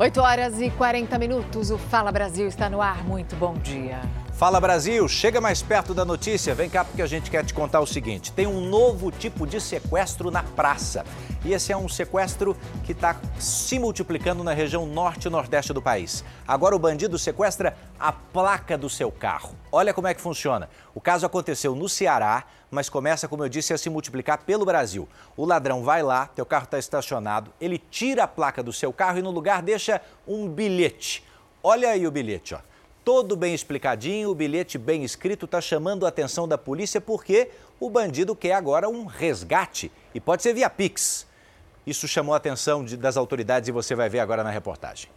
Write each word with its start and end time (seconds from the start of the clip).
8 0.00 0.20
horas 0.20 0.60
e 0.60 0.70
40 0.70 1.18
minutos. 1.18 1.72
O 1.72 1.78
Fala 1.78 2.12
Brasil 2.12 2.46
está 2.46 2.70
no 2.70 2.80
ar. 2.80 3.02
Muito 3.04 3.34
bom 3.34 3.54
dia. 3.54 4.00
Fala 4.38 4.60
Brasil, 4.60 5.08
chega 5.08 5.40
mais 5.40 5.62
perto 5.62 5.92
da 5.92 6.04
notícia. 6.04 6.54
Vem 6.54 6.70
cá 6.70 6.84
porque 6.84 7.02
a 7.02 7.08
gente 7.08 7.28
quer 7.28 7.44
te 7.44 7.52
contar 7.52 7.80
o 7.80 7.86
seguinte: 7.88 8.30
tem 8.30 8.46
um 8.46 8.60
novo 8.60 9.10
tipo 9.10 9.44
de 9.44 9.60
sequestro 9.60 10.30
na 10.30 10.44
praça. 10.44 11.04
E 11.44 11.52
esse 11.52 11.72
é 11.72 11.76
um 11.76 11.88
sequestro 11.88 12.56
que 12.84 12.92
está 12.92 13.16
se 13.36 13.80
multiplicando 13.80 14.44
na 14.44 14.52
região 14.52 14.86
norte 14.86 15.26
e 15.26 15.28
nordeste 15.28 15.72
do 15.72 15.82
país. 15.82 16.22
Agora 16.46 16.76
o 16.76 16.78
bandido 16.78 17.18
sequestra 17.18 17.76
a 17.98 18.12
placa 18.12 18.78
do 18.78 18.88
seu 18.88 19.10
carro. 19.10 19.56
Olha 19.72 19.92
como 19.92 20.06
é 20.06 20.14
que 20.14 20.20
funciona. 20.20 20.70
O 20.94 21.00
caso 21.00 21.26
aconteceu 21.26 21.74
no 21.74 21.88
Ceará, 21.88 22.44
mas 22.70 22.88
começa, 22.88 23.26
como 23.26 23.42
eu 23.42 23.48
disse, 23.48 23.74
a 23.74 23.78
se 23.78 23.90
multiplicar 23.90 24.38
pelo 24.44 24.64
Brasil. 24.64 25.08
O 25.36 25.44
ladrão 25.44 25.82
vai 25.82 26.00
lá, 26.00 26.28
teu 26.28 26.46
carro 26.46 26.64
está 26.64 26.78
estacionado, 26.78 27.52
ele 27.60 27.76
tira 27.76 28.22
a 28.22 28.28
placa 28.28 28.62
do 28.62 28.72
seu 28.72 28.92
carro 28.92 29.18
e 29.18 29.22
no 29.22 29.32
lugar 29.32 29.62
deixa 29.62 30.00
um 30.28 30.48
bilhete. 30.48 31.24
Olha 31.60 31.88
aí 31.90 32.06
o 32.06 32.10
bilhete, 32.12 32.54
ó 32.54 32.60
todo 33.08 33.34
bem 33.36 33.54
explicadinho, 33.54 34.28
o 34.28 34.34
bilhete 34.34 34.76
bem 34.76 35.02
escrito 35.02 35.46
está 35.46 35.62
chamando 35.62 36.04
a 36.04 36.10
atenção 36.10 36.46
da 36.46 36.58
polícia 36.58 37.00
porque 37.00 37.48
o 37.80 37.88
bandido 37.88 38.36
quer 38.36 38.52
agora 38.52 38.86
um 38.86 39.06
resgate 39.06 39.90
e 40.14 40.20
pode 40.20 40.42
ser 40.42 40.52
via 40.52 40.68
Pix. 40.68 41.26
Isso 41.86 42.06
chamou 42.06 42.34
a 42.34 42.36
atenção 42.36 42.84
de, 42.84 42.98
das 42.98 43.16
autoridades 43.16 43.66
e 43.66 43.72
você 43.72 43.94
vai 43.94 44.10
ver 44.10 44.18
agora 44.18 44.44
na 44.44 44.50
reportagem. 44.50 45.08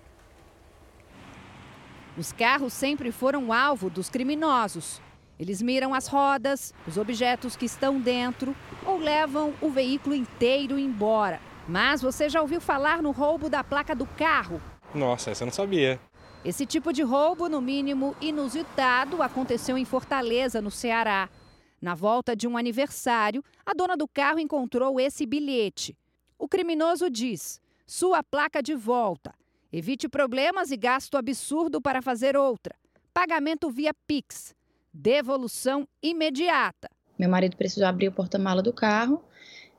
Os 2.17 2.31
carros 2.31 2.71
sempre 2.71 3.11
foram 3.11 3.51
alvo 3.51 3.89
dos 3.89 4.09
criminosos. 4.09 5.01
Eles 5.37 5.61
miram 5.61 5.93
as 5.93 6.07
rodas, 6.07 6.73
os 6.87 6.95
objetos 6.95 7.57
que 7.57 7.65
estão 7.65 7.99
dentro 7.99 8.55
ou 8.85 8.99
levam 8.99 9.53
o 9.59 9.69
veículo 9.69 10.15
inteiro 10.15 10.79
embora. 10.79 11.41
Mas 11.67 12.01
você 12.01 12.29
já 12.29 12.41
ouviu 12.41 12.61
falar 12.61 13.01
no 13.01 13.11
roubo 13.11 13.49
da 13.49 13.65
placa 13.65 13.93
do 13.93 14.05
carro? 14.05 14.61
Nossa, 14.95 15.31
essa 15.31 15.43
eu 15.43 15.47
não 15.47 15.53
sabia. 15.53 15.99
Esse 16.43 16.65
tipo 16.65 16.91
de 16.91 17.03
roubo, 17.03 17.47
no 17.47 17.61
mínimo 17.61 18.15
inusitado, 18.19 19.21
aconteceu 19.21 19.77
em 19.77 19.85
Fortaleza, 19.85 20.59
no 20.59 20.71
Ceará. 20.71 21.29
Na 21.79 21.93
volta 21.93 22.35
de 22.35 22.47
um 22.47 22.57
aniversário, 22.57 23.43
a 23.63 23.73
dona 23.75 23.95
do 23.95 24.07
carro 24.07 24.39
encontrou 24.39 24.99
esse 24.99 25.23
bilhete. 25.27 25.95
O 26.39 26.47
criminoso 26.47 27.11
diz: 27.11 27.61
sua 27.85 28.23
placa 28.23 28.61
de 28.61 28.73
volta. 28.73 29.35
Evite 29.71 30.09
problemas 30.09 30.71
e 30.71 30.77
gasto 30.77 31.15
absurdo 31.15 31.79
para 31.79 32.01
fazer 32.01 32.35
outra. 32.35 32.75
Pagamento 33.13 33.69
via 33.69 33.93
Pix. 34.07 34.55
Devolução 34.91 35.87
imediata. 36.01 36.89
Meu 37.19 37.29
marido 37.29 37.55
precisou 37.55 37.87
abrir 37.87 38.07
o 38.07 38.11
porta-mala 38.11 38.63
do 38.63 38.73
carro 38.73 39.23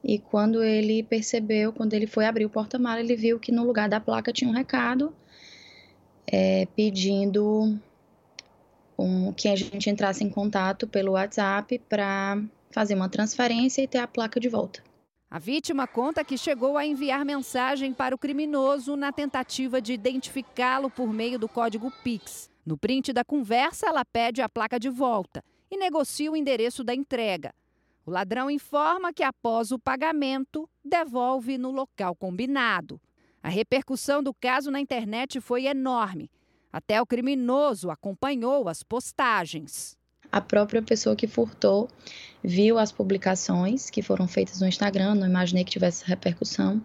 e 0.03 0.19
quando 0.19 0.62
ele 0.62 1.03
percebeu, 1.03 1.72
quando 1.72 1.92
ele 1.94 2.06
foi 2.06 2.25
abrir 2.25 2.44
o 2.44 2.50
porta-mala, 2.50 3.00
ele 3.00 3.17
viu 3.17 3.41
que 3.41 3.50
no 3.50 3.67
lugar 3.67 3.89
da 3.89 4.00
placa 4.00 4.33
tinha 4.33 4.48
um 4.48 4.55
recado 4.55 5.12
é, 6.27 6.67
pedindo 6.77 7.78
um, 8.98 9.33
que 9.33 9.48
a 9.48 9.56
gente 9.56 9.91
entrasse 9.91 10.25
em 10.25 10.31
contato 10.31 10.87
pelo 10.87 11.12
WhatsApp 11.12 11.78
para 11.89 12.42
fazer 12.70 12.95
uma 12.95 13.09
transferência 13.09 13.83
e 13.83 13.89
ter 13.89 13.98
a 13.98 14.06
placa 14.06 14.41
de 14.41 14.48
volta. 14.48 14.83
A 15.31 15.39
vítima 15.39 15.87
conta 15.87 16.23
que 16.23 16.37
chegou 16.37 16.77
a 16.77 16.84
enviar 16.84 17.25
mensagem 17.25 17.93
para 17.93 18.15
o 18.15 18.19
criminoso 18.19 18.97
na 18.97 19.11
tentativa 19.11 19.81
de 19.81 19.95
identificá-lo 19.95 20.91
por 20.91 21.11
meio 21.12 21.39
do 21.39 21.48
código 21.48 21.91
Pix. 22.05 22.50
No 22.67 22.77
print 22.77 23.12
da 23.12 23.25
conversa, 23.25 23.87
ela 23.89 24.05
pede 24.05 24.43
a 24.43 24.48
placa 24.48 24.78
de 24.78 24.91
volta 24.91 25.43
e 25.70 25.77
negocia 25.77 26.31
o 26.31 26.37
endereço 26.37 26.84
da 26.84 26.95
entrega. 26.95 27.55
O 28.05 28.11
ladrão 28.11 28.50
informa 28.50 29.12
que, 29.12 29.23
após 29.23 29.73
o 29.73 29.78
pagamento, 29.78 30.69
devolve 30.84 31.56
no 31.56 31.70
local 31.70 32.15
combinado. 32.15 33.00
A 33.43 33.48
repercussão 33.48 34.23
do 34.23 34.33
caso 34.33 34.71
na 34.71 34.79
internet 34.79 35.41
foi 35.41 35.67
enorme. 35.67 36.31
Até 36.73 37.03
o 37.03 37.07
criminoso 37.07 37.91
acompanhou 37.91 38.69
as 38.69 38.84
postagens. 38.84 39.99
A 40.31 40.41
própria 40.41 40.81
pessoa 40.81 41.17
que 41.17 41.27
furtou 41.27 41.89
viu 42.43 42.78
as 42.78 42.93
publicações 42.93 43.91
que 43.91 44.00
foram 44.00 44.28
feitas 44.28 44.61
no 44.61 44.69
Instagram, 44.69 45.16
não 45.16 45.27
imaginei 45.27 45.65
que 45.65 45.72
tivesse 45.72 46.05
repercussão. 46.05 46.81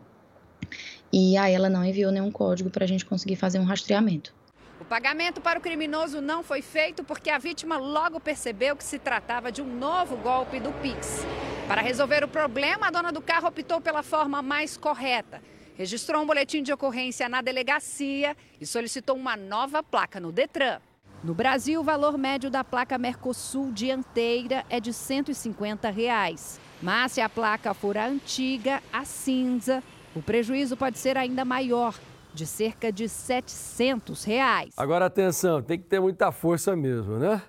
E 1.14 1.38
aí 1.38 1.54
ela 1.54 1.70
não 1.70 1.86
enviou 1.86 2.12
nenhum 2.12 2.31
código 2.31 2.72
para 2.72 2.86
a 2.86 2.88
gente 2.88 3.06
conseguir 3.06 3.36
fazer 3.36 3.60
um 3.60 3.64
rastreamento. 3.64 4.34
O 4.81 4.86
pagamento 4.86 5.40
para 5.40 5.60
o 5.60 5.62
criminoso 5.62 6.22
não 6.22 6.42
foi 6.42 6.64
feito 6.64 7.04
porque 7.04 7.30
a 7.30 7.38
vítima 7.38 7.78
logo 7.78 8.20
percebeu 8.20 8.76
que 8.76 8.84
se 8.84 8.98
tratava 8.98 9.52
de 9.52 9.62
um 9.62 9.78
novo 9.78 10.18
golpe 10.18 10.60
do 10.60 10.72
Pix. 10.81 11.24
Para 11.68 11.81
resolver 11.81 12.24
o 12.24 12.28
problema, 12.28 12.88
a 12.88 12.92
dona 12.92 13.12
do 13.12 13.22
carro 13.22 13.48
optou 13.48 13.80
pela 13.80 14.02
forma 14.02 14.42
mais 14.42 14.76
correta 14.76 15.40
registrou 15.78 16.24
um 16.24 16.26
boletim 16.26 16.64
de 16.64 16.74
ocorrência 16.74 17.30
na 17.30 17.40
delegacia 17.40 18.36
e 18.60 18.66
solicitou 18.66 19.16
uma 19.16 19.38
nova 19.38 19.84
placa 19.84 20.20
no 20.20 20.32
Detran. 20.32 20.80
No 21.24 21.36
Brasil, 21.36 21.80
o 21.80 21.84
valor 21.84 22.18
médio 22.18 22.50
da 22.50 22.64
placa 22.64 22.98
Mercosul 22.98 23.72
dianteira 23.72 24.66
é 24.70 24.80
de 24.80 24.92
150 24.92 25.90
reais. 25.92 26.60
Mas 26.82 27.14
se 27.14 27.22
a 27.22 27.30
placa 27.30 27.74
for 27.76 27.98
a 27.98 28.08
antiga, 28.08 28.82
a 28.92 29.06
cinza, 29.06 29.84
o 30.16 30.22
prejuízo 30.22 30.76
pode 30.76 30.98
ser 30.98 31.16
ainda 31.16 31.46
maior, 31.46 31.94
de 32.34 32.46
cerca 32.46 32.92
de 32.92 33.08
700 33.08 34.24
reais. 34.24 34.74
Agora 34.78 35.06
atenção, 35.06 35.62
tem 35.62 35.78
que 35.78 35.86
ter 35.86 36.00
muita 36.00 36.32
força 36.32 36.76
mesmo, 36.76 37.18
né? 37.18 37.42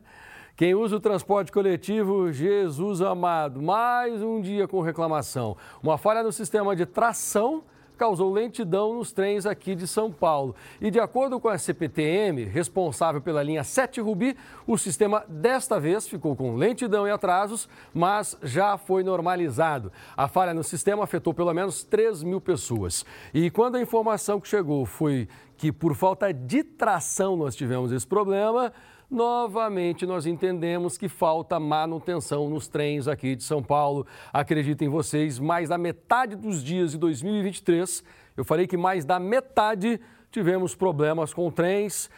Quem 0.56 0.74
usa 0.74 0.96
o 0.96 1.00
transporte 1.00 1.52
coletivo, 1.52 2.32
Jesus 2.32 3.00
amado, 3.00 3.62
mais 3.62 4.22
um 4.22 4.40
dia 4.40 4.66
com 4.66 4.80
reclamação. 4.80 5.56
Uma 5.82 5.96
falha 5.96 6.22
no 6.22 6.32
sistema 6.32 6.74
de 6.74 6.84
tração 6.84 7.62
causou 7.98 8.32
lentidão 8.32 8.94
nos 8.94 9.12
trens 9.12 9.44
aqui 9.44 9.74
de 9.74 9.86
São 9.86 10.10
Paulo. 10.10 10.54
E 10.80 10.90
de 10.90 11.00
acordo 11.00 11.38
com 11.40 11.48
a 11.48 11.58
CPTM, 11.58 12.44
responsável 12.44 13.20
pela 13.20 13.42
linha 13.42 13.64
7 13.64 14.00
Rubi, 14.00 14.36
o 14.66 14.78
sistema 14.78 15.24
desta 15.28 15.80
vez 15.80 16.06
ficou 16.06 16.36
com 16.36 16.54
lentidão 16.54 17.06
e 17.06 17.10
atrasos, 17.10 17.68
mas 17.92 18.38
já 18.42 18.78
foi 18.78 19.02
normalizado. 19.02 19.92
A 20.16 20.28
falha 20.28 20.54
no 20.54 20.62
sistema 20.62 21.04
afetou 21.04 21.34
pelo 21.34 21.52
menos 21.52 21.82
3 21.82 22.22
mil 22.22 22.40
pessoas. 22.40 23.04
E 23.34 23.50
quando 23.50 23.76
a 23.76 23.82
informação 23.82 24.40
que 24.40 24.48
chegou 24.48 24.86
foi 24.86 25.28
que 25.58 25.72
por 25.72 25.94
falta 25.96 26.32
de 26.32 26.62
tração 26.62 27.36
nós 27.36 27.56
tivemos 27.56 27.90
esse 27.90 28.06
problema, 28.06 28.72
novamente 29.10 30.06
nós 30.06 30.24
entendemos 30.24 30.96
que 30.96 31.08
falta 31.08 31.58
manutenção 31.58 32.48
nos 32.48 32.68
trens 32.68 33.08
aqui 33.08 33.34
de 33.34 33.42
São 33.42 33.60
Paulo. 33.60 34.06
Acreditem 34.32 34.88
vocês, 34.88 35.40
mais 35.40 35.68
da 35.68 35.76
metade 35.76 36.36
dos 36.36 36.62
dias 36.62 36.92
de 36.92 36.98
2023, 36.98 38.04
eu 38.36 38.44
falei 38.44 38.68
que 38.68 38.76
mais 38.76 39.04
da 39.04 39.18
metade 39.18 40.00
tivemos 40.30 40.76
problemas 40.76 41.34
com 41.34 41.50
trens. 41.50 42.08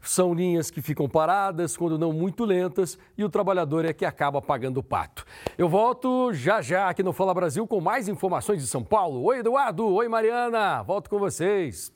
São 0.00 0.34
linhas 0.34 0.70
que 0.70 0.82
ficam 0.82 1.08
paradas, 1.08 1.76
quando 1.76 1.98
não 1.98 2.12
muito 2.12 2.44
lentas, 2.44 2.98
e 3.16 3.22
o 3.22 3.28
trabalhador 3.28 3.84
é 3.84 3.92
que 3.92 4.04
acaba 4.04 4.40
pagando 4.42 4.78
o 4.78 4.82
pato. 4.82 5.24
Eu 5.56 5.68
volto 5.68 6.32
já 6.32 6.60
já 6.60 6.88
aqui 6.88 7.02
no 7.02 7.12
Fala 7.12 7.34
Brasil 7.34 7.66
com 7.66 7.80
mais 7.80 8.08
informações 8.08 8.62
de 8.62 8.66
São 8.66 8.82
Paulo. 8.82 9.22
Oi, 9.22 9.40
Eduardo. 9.40 9.86
Oi, 9.86 10.08
Mariana. 10.08 10.82
Volto 10.82 11.08
com 11.08 11.18
vocês. 11.18 11.92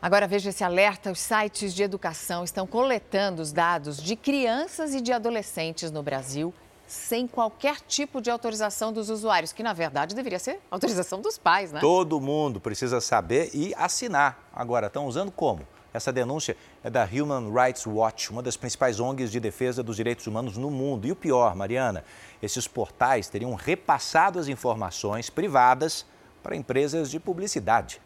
Agora 0.00 0.26
veja 0.26 0.50
esse 0.50 0.62
alerta: 0.62 1.10
os 1.10 1.18
sites 1.18 1.74
de 1.74 1.82
educação 1.82 2.44
estão 2.44 2.66
coletando 2.66 3.42
os 3.42 3.52
dados 3.52 3.96
de 3.96 4.16
crianças 4.16 4.94
e 4.94 5.00
de 5.00 5.12
adolescentes 5.12 5.90
no 5.90 6.02
Brasil 6.02 6.52
sem 6.86 7.26
qualquer 7.26 7.80
tipo 7.80 8.20
de 8.20 8.30
autorização 8.30 8.92
dos 8.92 9.10
usuários, 9.10 9.52
que 9.52 9.62
na 9.62 9.72
verdade 9.72 10.14
deveria 10.14 10.38
ser 10.38 10.60
autorização 10.70 11.20
dos 11.20 11.36
pais, 11.36 11.72
né? 11.72 11.80
Todo 11.80 12.20
mundo 12.20 12.60
precisa 12.60 13.00
saber 13.00 13.50
e 13.52 13.74
assinar. 13.74 14.48
Agora, 14.52 14.86
estão 14.86 15.06
usando 15.06 15.32
como? 15.32 15.66
Essa 15.92 16.12
denúncia 16.12 16.56
é 16.84 16.90
da 16.90 17.04
Human 17.04 17.50
Rights 17.52 17.86
Watch, 17.86 18.30
uma 18.30 18.42
das 18.42 18.56
principais 18.56 19.00
ONGs 19.00 19.32
de 19.32 19.40
defesa 19.40 19.82
dos 19.82 19.96
direitos 19.96 20.26
humanos 20.26 20.56
no 20.56 20.70
mundo. 20.70 21.06
E 21.06 21.12
o 21.12 21.16
pior, 21.16 21.56
Mariana, 21.56 22.04
esses 22.42 22.68
portais 22.68 23.28
teriam 23.28 23.54
repassado 23.54 24.38
as 24.38 24.46
informações 24.46 25.30
privadas 25.30 26.04
para 26.42 26.54
empresas 26.54 27.10
de 27.10 27.18
publicidade. 27.18 28.00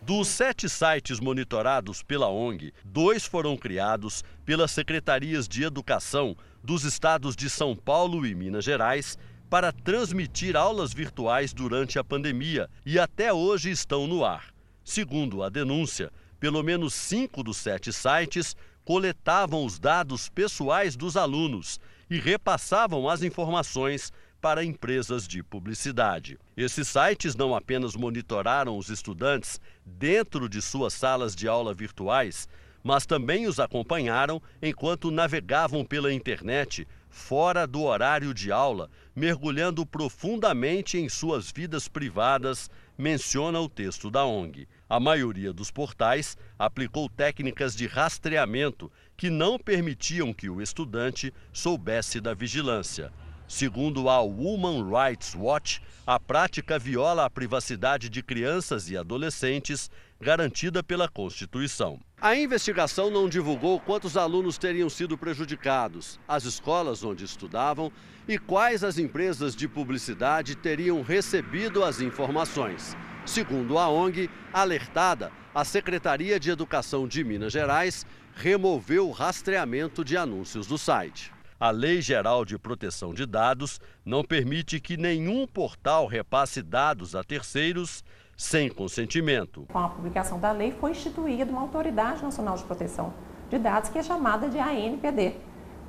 Dos 0.00 0.28
sete 0.28 0.68
sites 0.68 1.20
monitorados 1.20 2.02
pela 2.02 2.28
ONG, 2.28 2.72
dois 2.84 3.26
foram 3.26 3.56
criados 3.56 4.24
pelas 4.44 4.70
secretarias 4.70 5.46
de 5.46 5.64
educação 5.64 6.36
dos 6.62 6.84
estados 6.84 7.36
de 7.36 7.50
São 7.50 7.76
Paulo 7.76 8.26
e 8.26 8.34
Minas 8.34 8.64
Gerais 8.64 9.18
para 9.50 9.72
transmitir 9.72 10.56
aulas 10.56 10.92
virtuais 10.92 11.52
durante 11.52 11.98
a 11.98 12.04
pandemia 12.04 12.70
e 12.86 12.98
até 12.98 13.32
hoje 13.32 13.70
estão 13.70 14.06
no 14.06 14.24
ar. 14.24 14.46
Segundo 14.84 15.42
a 15.42 15.48
denúncia, 15.48 16.10
pelo 16.40 16.62
menos 16.62 16.94
cinco 16.94 17.42
dos 17.42 17.56
sete 17.56 17.92
sites 17.92 18.56
coletavam 18.84 19.64
os 19.64 19.78
dados 19.78 20.28
pessoais 20.30 20.96
dos 20.96 21.16
alunos 21.16 21.78
e 22.08 22.18
repassavam 22.18 23.08
as 23.08 23.22
informações 23.22 24.12
para 24.40 24.64
empresas 24.64 25.26
de 25.26 25.42
publicidade. 25.42 26.38
Esses 26.56 26.88
sites 26.88 27.34
não 27.34 27.54
apenas 27.54 27.94
monitoraram 27.94 28.76
os 28.76 28.88
estudantes 28.88 29.60
dentro 29.84 30.48
de 30.48 30.62
suas 30.62 30.92
salas 30.92 31.34
de 31.34 31.48
aula 31.48 31.74
virtuais, 31.74 32.48
mas 32.82 33.04
também 33.04 33.46
os 33.46 33.58
acompanharam 33.58 34.40
enquanto 34.62 35.10
navegavam 35.10 35.84
pela 35.84 36.12
internet 36.12 36.86
fora 37.10 37.66
do 37.66 37.82
horário 37.82 38.32
de 38.32 38.52
aula, 38.52 38.90
mergulhando 39.14 39.84
profundamente 39.84 40.98
em 40.98 41.08
suas 41.08 41.50
vidas 41.50 41.88
privadas 41.88 42.70
menciona 42.96 43.60
o 43.60 43.68
texto 43.68 44.10
da 44.10 44.24
ONG. 44.24 44.68
A 44.88 44.98
maioria 44.98 45.52
dos 45.52 45.70
portais 45.70 46.36
aplicou 46.58 47.08
técnicas 47.08 47.74
de 47.74 47.86
rastreamento 47.86 48.90
que 49.16 49.30
não 49.30 49.58
permitiam 49.58 50.32
que 50.32 50.48
o 50.48 50.60
estudante 50.60 51.32
soubesse 51.52 52.20
da 52.20 52.34
vigilância. 52.34 53.12
Segundo 53.48 54.10
a 54.10 54.20
Women 54.20 54.84
Rights 54.90 55.34
Watch, 55.34 55.80
a 56.06 56.20
prática 56.20 56.78
viola 56.78 57.24
a 57.24 57.30
privacidade 57.30 58.10
de 58.10 58.22
crianças 58.22 58.90
e 58.90 58.96
adolescentes 58.96 59.90
garantida 60.20 60.82
pela 60.82 61.08
Constituição. 61.08 61.98
A 62.20 62.36
investigação 62.36 63.10
não 63.10 63.26
divulgou 63.26 63.80
quantos 63.80 64.18
alunos 64.18 64.58
teriam 64.58 64.90
sido 64.90 65.16
prejudicados, 65.16 66.20
as 66.28 66.44
escolas 66.44 67.02
onde 67.02 67.24
estudavam 67.24 67.90
e 68.28 68.38
quais 68.38 68.84
as 68.84 68.98
empresas 68.98 69.56
de 69.56 69.66
publicidade 69.66 70.54
teriam 70.54 71.00
recebido 71.00 71.82
as 71.82 72.02
informações. 72.02 72.94
Segundo 73.24 73.78
a 73.78 73.88
ONG, 73.88 74.28
alertada, 74.52 75.32
a 75.54 75.64
Secretaria 75.64 76.38
de 76.38 76.50
Educação 76.50 77.08
de 77.08 77.24
Minas 77.24 77.54
Gerais 77.54 78.04
removeu 78.34 79.08
o 79.08 79.12
rastreamento 79.12 80.04
de 80.04 80.18
anúncios 80.18 80.66
do 80.66 80.76
site. 80.76 81.37
A 81.60 81.70
Lei 81.70 82.00
Geral 82.00 82.44
de 82.44 82.56
Proteção 82.56 83.12
de 83.12 83.26
Dados 83.26 83.80
não 84.04 84.22
permite 84.22 84.78
que 84.78 84.96
nenhum 84.96 85.44
portal 85.44 86.06
repasse 86.06 86.62
dados 86.62 87.16
a 87.16 87.24
terceiros 87.24 88.04
sem 88.36 88.68
consentimento. 88.68 89.66
Com 89.72 89.78
a 89.80 89.88
publicação 89.88 90.38
da 90.38 90.52
lei, 90.52 90.70
foi 90.70 90.92
instituída 90.92 91.50
uma 91.50 91.62
Autoridade 91.62 92.22
Nacional 92.22 92.56
de 92.56 92.62
Proteção 92.62 93.12
de 93.50 93.58
Dados, 93.58 93.90
que 93.90 93.98
é 93.98 94.02
chamada 94.04 94.48
de 94.48 94.56
ANPD. 94.56 95.34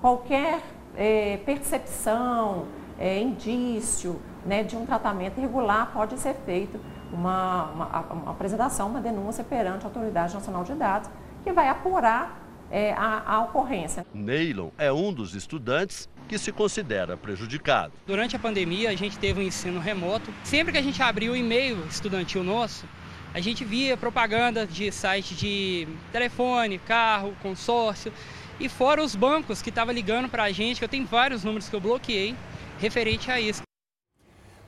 Qualquer 0.02 0.64
é, 0.96 1.38
percepção, 1.46 2.66
é, 2.98 3.22
indício 3.22 4.20
né, 4.44 4.64
de 4.64 4.76
um 4.76 4.88
tratamento 4.88 5.38
irregular 5.38 5.92
pode 5.94 6.18
ser 6.18 6.34
feito 6.34 6.80
uma, 7.14 7.66
uma, 7.66 8.00
uma, 8.12 8.32
apresentação, 8.32 8.88
uma 8.88 9.02
denúncia 9.02 9.44
perante 9.44 9.86
a 9.86 9.88
Autoridade 9.88 10.34
Nacional 10.34 10.64
de 10.64 10.74
Dados, 10.74 11.12
que 11.44 11.52
vai 11.52 11.70
apurar 11.70 12.49
é, 12.72 12.94
a, 12.94 13.24
a 13.26 13.44
ocorrência. 13.44 14.06
Neylon 14.14 14.70
é 14.78 14.92
um 14.92 15.14
dos 15.14 15.36
estudantes 15.36 16.10
que 16.28 16.38
se 16.38 16.52
considera 16.52 17.18
prejudicado. 17.18 17.94
Durante 18.06 18.36
a 18.36 18.40
pandemia, 18.40 18.90
a 18.90 18.96
gente 18.96 19.18
teve 19.18 19.40
um 19.40 19.44
ensino 19.44 19.80
remoto. 19.80 20.32
Sempre 20.44 20.72
que 20.72 20.78
a 20.78 20.82
gente 20.82 21.02
abriu 21.02 21.34
o 21.34 21.36
e-mail 21.36 21.84
estudantil 21.90 22.44
nosso, 22.44 22.86
a 23.34 23.40
gente 23.40 23.64
via 23.66 23.98
propaganda 23.98 24.66
de 24.66 24.92
site 24.92 25.36
de 25.36 25.88
telefone, 26.12 26.78
carro, 26.80 27.36
consórcio 27.42 28.12
e 28.60 28.68
fora 28.68 29.02
os 29.02 29.16
bancos 29.16 29.62
que 29.62 29.70
estavam 29.70 29.94
ligando 29.94 30.30
para 30.30 30.44
a 30.44 30.52
gente, 30.52 30.80
que 30.80 30.84
eu 30.84 30.90
tenho 30.90 31.06
vários 31.06 31.44
números 31.44 31.70
que 31.70 31.76
eu 31.76 31.80
bloqueei 31.80 32.36
referente 32.80 33.32
a 33.32 33.40
isso. 33.40 33.69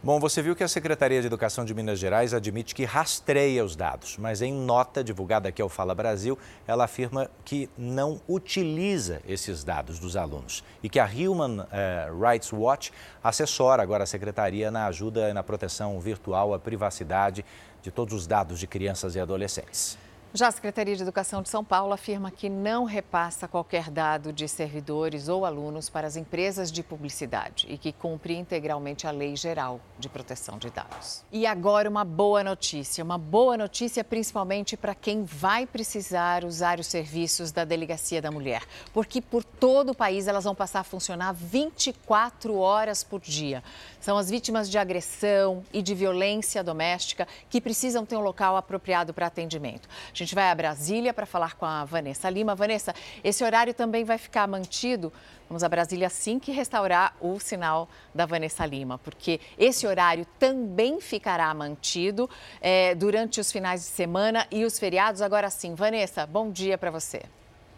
Bom, 0.03 0.19
você 0.19 0.41
viu 0.41 0.55
que 0.55 0.63
a 0.63 0.67
Secretaria 0.67 1.21
de 1.21 1.27
Educação 1.27 1.63
de 1.63 1.75
Minas 1.75 1.99
Gerais 1.99 2.33
admite 2.33 2.73
que 2.73 2.85
rastreia 2.85 3.63
os 3.63 3.75
dados, 3.75 4.17
mas 4.17 4.41
em 4.41 4.51
nota 4.51 5.03
divulgada 5.03 5.47
aqui 5.47 5.61
ao 5.61 5.69
Fala 5.69 5.93
Brasil, 5.93 6.39
ela 6.65 6.85
afirma 6.85 7.29
que 7.45 7.69
não 7.77 8.19
utiliza 8.27 9.21
esses 9.27 9.63
dados 9.63 9.99
dos 9.99 10.17
alunos 10.17 10.63
e 10.81 10.89
que 10.89 10.99
a 10.99 11.05
Human 11.05 11.67
eh, 11.71 12.09
Rights 12.19 12.51
Watch 12.51 12.91
assessora 13.23 13.83
agora 13.83 14.03
a 14.03 14.07
Secretaria 14.07 14.71
na 14.71 14.87
ajuda 14.87 15.29
e 15.29 15.33
na 15.33 15.43
proteção 15.43 15.99
virtual 15.99 16.51
à 16.55 16.57
privacidade 16.57 17.45
de 17.83 17.91
todos 17.91 18.15
os 18.15 18.25
dados 18.25 18.59
de 18.59 18.65
crianças 18.65 19.13
e 19.13 19.19
adolescentes. 19.19 19.99
Já 20.33 20.47
a 20.47 20.51
Secretaria 20.51 20.95
de 20.95 21.01
Educação 21.01 21.41
de 21.41 21.49
São 21.49 21.61
Paulo 21.61 21.91
afirma 21.91 22.31
que 22.31 22.47
não 22.47 22.85
repassa 22.85 23.49
qualquer 23.49 23.89
dado 23.89 24.31
de 24.31 24.47
servidores 24.47 25.27
ou 25.27 25.45
alunos 25.45 25.89
para 25.89 26.07
as 26.07 26.15
empresas 26.15 26.71
de 26.71 26.81
publicidade 26.81 27.67
e 27.69 27.77
que 27.77 27.91
cumpre 27.91 28.37
integralmente 28.37 29.05
a 29.05 29.11
Lei 29.11 29.35
Geral 29.35 29.81
de 29.99 30.07
Proteção 30.07 30.57
de 30.57 30.69
Dados. 30.69 31.21
E 31.33 31.45
agora 31.45 31.89
uma 31.89 32.05
boa 32.05 32.45
notícia, 32.45 33.03
uma 33.03 33.17
boa 33.17 33.57
notícia 33.57 34.05
principalmente 34.05 34.77
para 34.77 34.95
quem 34.95 35.25
vai 35.25 35.65
precisar 35.65 36.45
usar 36.45 36.79
os 36.79 36.87
serviços 36.87 37.51
da 37.51 37.65
Delegacia 37.65 38.21
da 38.21 38.31
Mulher, 38.31 38.63
porque 38.93 39.19
por 39.21 39.43
todo 39.43 39.89
o 39.89 39.95
país 39.95 40.29
elas 40.29 40.45
vão 40.45 40.55
passar 40.55 40.79
a 40.79 40.85
funcionar 40.85 41.33
24 41.33 42.55
horas 42.55 43.03
por 43.03 43.19
dia. 43.19 43.61
São 43.99 44.17
as 44.17 44.29
vítimas 44.29 44.69
de 44.69 44.77
agressão 44.77 45.61
e 45.73 45.81
de 45.81 45.93
violência 45.93 46.63
doméstica 46.63 47.27
que 47.49 47.59
precisam 47.59 48.05
ter 48.05 48.15
um 48.15 48.21
local 48.21 48.55
apropriado 48.55 49.13
para 49.13 49.27
atendimento. 49.27 49.89
A 50.21 50.23
gente 50.23 50.35
vai 50.35 50.51
a 50.51 50.53
Brasília 50.53 51.15
para 51.15 51.25
falar 51.25 51.55
com 51.55 51.65
a 51.65 51.83
Vanessa 51.83 52.29
Lima. 52.29 52.53
Vanessa, 52.53 52.93
esse 53.23 53.43
horário 53.43 53.73
também 53.73 54.03
vai 54.03 54.19
ficar 54.19 54.47
mantido. 54.47 55.11
Vamos 55.49 55.63
a 55.63 55.67
Brasília 55.67 56.05
assim 56.05 56.37
que 56.37 56.51
restaurar 56.51 57.15
o 57.19 57.39
sinal 57.39 57.89
da 58.13 58.27
Vanessa 58.27 58.63
Lima, 58.63 58.99
porque 58.99 59.39
esse 59.57 59.87
horário 59.87 60.23
também 60.37 61.01
ficará 61.01 61.51
mantido 61.55 62.29
é, 62.61 62.93
durante 62.93 63.39
os 63.39 63.51
finais 63.51 63.81
de 63.81 63.87
semana 63.87 64.45
e 64.51 64.63
os 64.63 64.77
feriados. 64.77 65.23
Agora 65.23 65.49
sim, 65.49 65.73
Vanessa, 65.73 66.27
bom 66.27 66.51
dia 66.51 66.77
para 66.77 66.91
você 66.91 67.23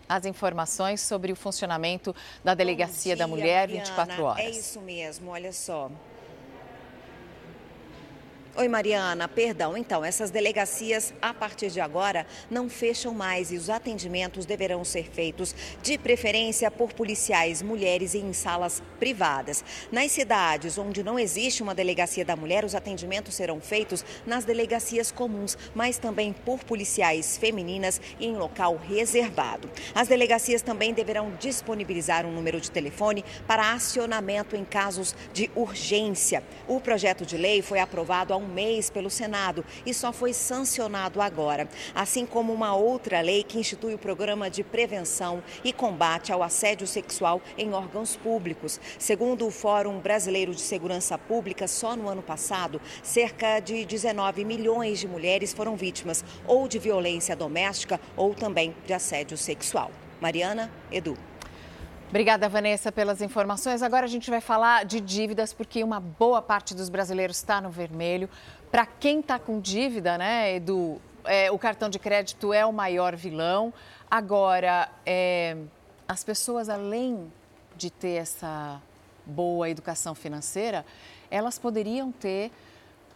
as 0.09 0.25
informações 0.25 0.99
sobre 0.99 1.31
o 1.31 1.35
funcionamento 1.35 2.13
da 2.43 2.53
Delegacia 2.53 3.15
dia, 3.15 3.23
da 3.23 3.25
Mulher 3.25 3.69
24 3.69 4.21
horas. 4.21 4.45
É 4.45 4.49
isso 4.49 4.81
mesmo, 4.81 5.31
olha 5.31 5.53
só. 5.53 5.89
Oi, 8.55 8.67
Mariana. 8.67 9.27
Perdão. 9.27 9.75
Então, 9.75 10.05
essas 10.05 10.29
delegacias, 10.29 11.11
a 11.19 11.33
partir 11.33 11.71
de 11.71 11.81
agora, 11.81 12.23
não 12.51 12.69
fecham 12.69 13.11
mais 13.11 13.51
e 13.51 13.57
os 13.57 13.67
atendimentos 13.67 14.45
deverão 14.45 14.85
ser 14.85 15.09
feitos, 15.09 15.55
de 15.81 15.97
preferência, 15.97 16.69
por 16.69 16.93
policiais 16.93 17.63
mulheres 17.63 18.13
e 18.13 18.19
em 18.19 18.31
salas 18.31 18.79
privadas. 18.99 19.65
Nas 19.91 20.11
cidades 20.11 20.77
onde 20.77 21.01
não 21.01 21.17
existe 21.17 21.63
uma 21.63 21.73
delegacia 21.73 22.23
da 22.23 22.35
mulher, 22.35 22.63
os 22.63 22.75
atendimentos 22.75 23.33
serão 23.33 23.59
feitos 23.59 24.05
nas 24.23 24.45
delegacias 24.45 25.11
comuns, 25.11 25.57
mas 25.73 25.97
também 25.97 26.31
por 26.31 26.63
policiais 26.63 27.35
femininas 27.39 27.99
e 28.19 28.27
em 28.27 28.35
local 28.35 28.77
reservado. 28.77 29.67
As 29.95 30.09
delegacias 30.09 30.61
também 30.61 30.93
deverão 30.93 31.33
disponibilizar 31.39 32.23
um 32.23 32.31
número 32.31 32.61
de 32.61 32.69
telefone 32.69 33.25
para 33.47 33.73
acionamento 33.73 34.55
em 34.55 34.63
casos 34.63 35.15
de 35.33 35.49
urgência. 35.55 36.43
O 36.67 36.79
projeto 36.79 37.25
de 37.25 37.35
lei 37.35 37.63
foi 37.63 37.79
aprovado 37.79 38.31
há 38.31 38.42
um 38.42 38.42
mês 38.47 38.89
pelo 38.89 39.09
Senado 39.09 39.63
e 39.85 39.93
só 39.93 40.11
foi 40.11 40.33
sancionado 40.33 41.21
agora, 41.21 41.67
assim 41.93 42.25
como 42.25 42.53
uma 42.53 42.75
outra 42.75 43.21
lei 43.21 43.43
que 43.43 43.59
institui 43.59 43.93
o 43.93 43.97
programa 43.97 44.49
de 44.49 44.63
prevenção 44.63 45.43
e 45.63 45.71
combate 45.71 46.31
ao 46.31 46.43
assédio 46.43 46.87
sexual 46.87 47.41
em 47.57 47.73
órgãos 47.73 48.15
públicos. 48.15 48.79
Segundo 48.97 49.47
o 49.47 49.51
Fórum 49.51 49.99
Brasileiro 49.99 50.53
de 50.53 50.61
Segurança 50.61 51.17
Pública, 51.17 51.67
só 51.67 51.95
no 51.95 52.07
ano 52.07 52.21
passado, 52.21 52.81
cerca 53.01 53.59
de 53.59 53.85
19 53.85 54.45
milhões 54.45 54.99
de 54.99 55.07
mulheres 55.07 55.53
foram 55.53 55.75
vítimas 55.75 56.23
ou 56.45 56.67
de 56.67 56.79
violência 56.79 57.35
doméstica 57.35 57.99
ou 58.15 58.33
também 58.33 58.75
de 58.85 58.93
assédio 58.93 59.37
sexual. 59.37 59.91
Mariana, 60.21 60.71
Edu. 60.91 61.17
Obrigada, 62.09 62.47
Vanessa, 62.47 62.91
pelas 62.91 63.21
informações. 63.21 63.81
Agora 63.81 64.05
a 64.05 64.09
gente 64.09 64.29
vai 64.29 64.39
falar 64.39 64.85
de 64.85 65.01
dívidas, 65.01 65.51
porque 65.51 65.83
uma 65.83 65.99
boa 65.99 66.41
parte 66.41 66.75
dos 66.75 66.89
brasileiros 66.89 67.37
está 67.37 67.59
no 67.59 67.69
vermelho. 67.69 68.29
Para 68.71 68.85
quem 68.85 69.19
está 69.19 69.39
com 69.39 69.59
dívida, 69.59 70.17
né, 70.17 70.55
Edu, 70.55 71.01
é, 71.25 71.51
o 71.51 71.57
cartão 71.57 71.89
de 71.89 71.97
crédito 71.99 72.53
é 72.53 72.65
o 72.65 72.71
maior 72.71 73.15
vilão. 73.15 73.73
Agora, 74.09 74.89
é, 75.05 75.57
as 76.07 76.23
pessoas, 76.23 76.69
além 76.69 77.31
de 77.75 77.89
ter 77.89 78.21
essa 78.21 78.79
boa 79.25 79.69
educação 79.69 80.13
financeira, 80.13 80.85
elas 81.31 81.57
poderiam 81.57 82.11
ter 82.11 82.51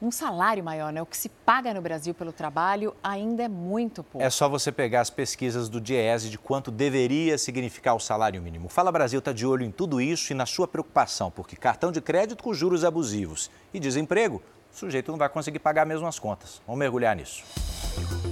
um 0.02 0.12
salário 0.12 0.64
maior, 0.64 0.94
né? 0.94 1.02
O 1.02 1.06
que 1.06 1.18
se 1.18 1.30
paga 1.30 1.74
no 1.74 1.82
Brasil 1.82 2.14
pelo 2.14 2.32
trabalho 2.32 2.96
ainda 3.04 3.44
é 3.44 3.48
muito 3.48 4.04
pouco. 4.04 4.26
É 4.26 4.30
só 4.30 4.48
você 4.48 4.72
pegar 4.72 5.02
as 5.02 5.10
pesquisas 5.10 5.70
do 5.70 5.82
Diese 5.82 6.30
de 6.30 6.38
quanto 6.38 6.72
deveria 6.72 7.38
significar 7.38 7.96
o 7.96 8.00
salário 8.00 8.42
mínimo. 8.42 8.70
Fala 8.70 8.92
Brasil 8.92 9.20
está 9.20 9.34
de 9.34 9.46
olho 9.46 9.64
em 9.64 9.72
tudo 9.72 10.00
isso 10.00 10.32
e 10.32 10.36
na 10.36 10.46
sua 10.46 10.68
preocupação, 10.68 11.32
porque 11.32 11.56
cartão 11.56 11.92
de 11.92 12.02
crédito 12.02 12.44
com 12.44 12.54
juros 12.54 12.84
abusivos 12.84 13.50
e 13.74 13.80
desemprego, 13.80 14.42
o 14.72 14.78
sujeito 14.78 15.12
não 15.12 15.18
vai 15.18 15.30
conseguir 15.30 15.60
pagar 15.60 15.86
mesmo 15.86 16.08
as 16.08 16.20
contas. 16.20 16.62
Vamos 16.66 16.80
mergulhar 16.80 17.16
nisso. 17.16 17.44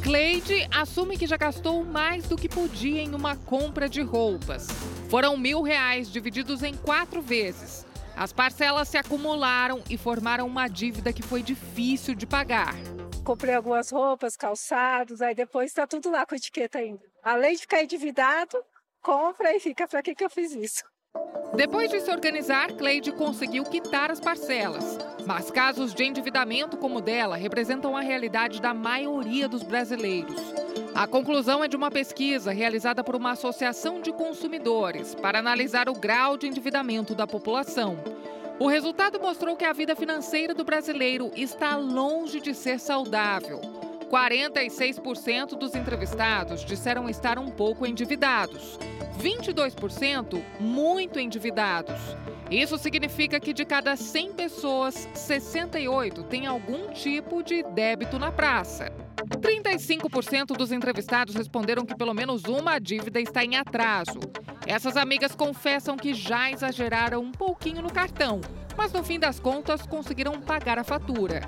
Cleide 0.04 0.68
assume 0.72 1.18
que 1.18 1.26
já 1.26 1.38
gastou 1.38 1.84
mais 1.84 2.28
do 2.28 2.36
que 2.36 2.48
podia 2.48 3.02
em 3.02 3.16
uma 3.16 3.36
compra 3.36 3.90
de 3.90 4.02
roupas. 4.02 4.68
Foram 5.10 5.36
mil 5.36 5.64
reais 5.64 6.12
divididos 6.12 6.62
em 6.62 6.76
quatro 6.76 7.22
vezes. 7.22 7.85
As 8.16 8.32
parcelas 8.32 8.88
se 8.88 8.98
acumularam 8.98 9.84
e 9.90 9.98
formaram 9.98 10.48
uma 10.48 10.68
dívida 10.68 11.12
que 11.12 11.22
foi 11.22 11.44
difícil 11.44 12.16
de 12.16 12.26
pagar. 12.26 12.74
Comprei 13.26 13.54
algumas 13.54 13.92
roupas, 13.92 14.38
calçados, 14.38 15.22
aí 15.22 15.36
depois 15.36 15.72
está 15.72 15.86
tudo 15.86 16.10
lá 16.10 16.26
com 16.26 16.36
etiqueta 16.36 16.78
ainda. 16.78 17.02
Além 17.22 17.56
de 17.56 17.62
ficar 17.62 17.84
endividado, 17.84 18.58
compra 19.02 19.56
e 19.56 19.60
fica 19.60 19.88
para 19.88 20.02
que, 20.02 20.16
que 20.16 20.24
eu 20.24 20.30
fiz 20.30 20.54
isso. 20.54 20.84
Depois 21.56 21.90
de 21.90 22.02
se 22.02 22.12
organizar, 22.12 22.72
Cleide 22.74 23.12
conseguiu 23.12 23.64
quitar 23.64 24.12
as 24.12 24.20
parcelas. 24.20 24.98
Mas 25.26 25.50
casos 25.50 25.94
de 25.94 26.04
endividamento 26.04 26.78
como 26.78 26.98
o 26.98 27.02
dela 27.02 27.36
representam 27.36 27.98
a 27.98 28.02
realidade 28.02 28.62
da 28.62 28.74
maioria 28.74 29.48
dos 29.48 29.64
brasileiros. 29.64 30.36
A 30.96 31.06
conclusão 31.06 31.62
é 31.62 31.68
de 31.68 31.76
uma 31.76 31.92
pesquisa 31.92 32.54
realizada 32.54 33.04
por 33.04 33.18
uma 33.18 33.32
associação 33.32 34.00
de 34.00 34.14
consumidores 34.14 35.14
para 35.14 35.40
analisar 35.40 35.90
o 35.90 35.94
grau 35.94 36.38
de 36.38 36.48
endividamento 36.48 37.14
da 37.14 37.28
população. 37.28 37.98
O 38.58 38.68
resultado 38.68 39.20
mostrou 39.20 39.58
que 39.58 39.66
a 39.66 39.74
vida 39.74 39.94
financeira 39.94 40.54
do 40.54 40.64
brasileiro 40.64 41.34
está 41.36 41.76
longe 41.76 42.40
de 42.40 42.54
ser 42.54 42.80
saudável. 42.80 43.60
46% 44.10 45.58
dos 45.58 45.76
entrevistados 45.76 46.64
disseram 46.64 47.10
estar 47.10 47.38
um 47.38 47.52
pouco 47.52 47.86
endividados, 47.86 48.80
22% 49.20 50.42
muito 50.62 51.20
endividados. 51.20 52.00
Isso 52.50 52.78
significa 52.78 53.40
que 53.40 53.54
de 53.54 53.66
cada 53.66 53.96
100 53.96 54.34
pessoas, 54.34 55.10
68 55.14 56.24
têm 56.24 56.46
algum 56.46 56.92
tipo 56.94 57.42
de 57.42 57.64
débito 57.64 58.20
na 58.20 58.32
praça. 58.32 58.92
35% 59.40 60.56
dos 60.56 60.72
entrevistados 60.72 61.34
responderam 61.34 61.86
que 61.86 61.96
pelo 61.96 62.14
menos 62.14 62.44
uma 62.44 62.80
dívida 62.80 63.20
está 63.20 63.44
em 63.44 63.56
atraso. 63.56 64.20
Essas 64.68 64.96
amigas 64.96 65.34
confessam 65.36 65.98
que 65.98 66.14
já 66.14 66.52
exageraram 66.52 67.22
um 67.22 67.32
pouquinho 67.32 67.82
no 67.82 67.92
cartão, 67.92 68.42
mas 68.78 68.94
no 68.94 69.04
fim 69.04 69.20
das 69.20 69.40
contas 69.40 69.86
conseguiram 69.86 70.40
pagar 70.40 70.78
a 70.78 70.84
fatura. 70.84 71.42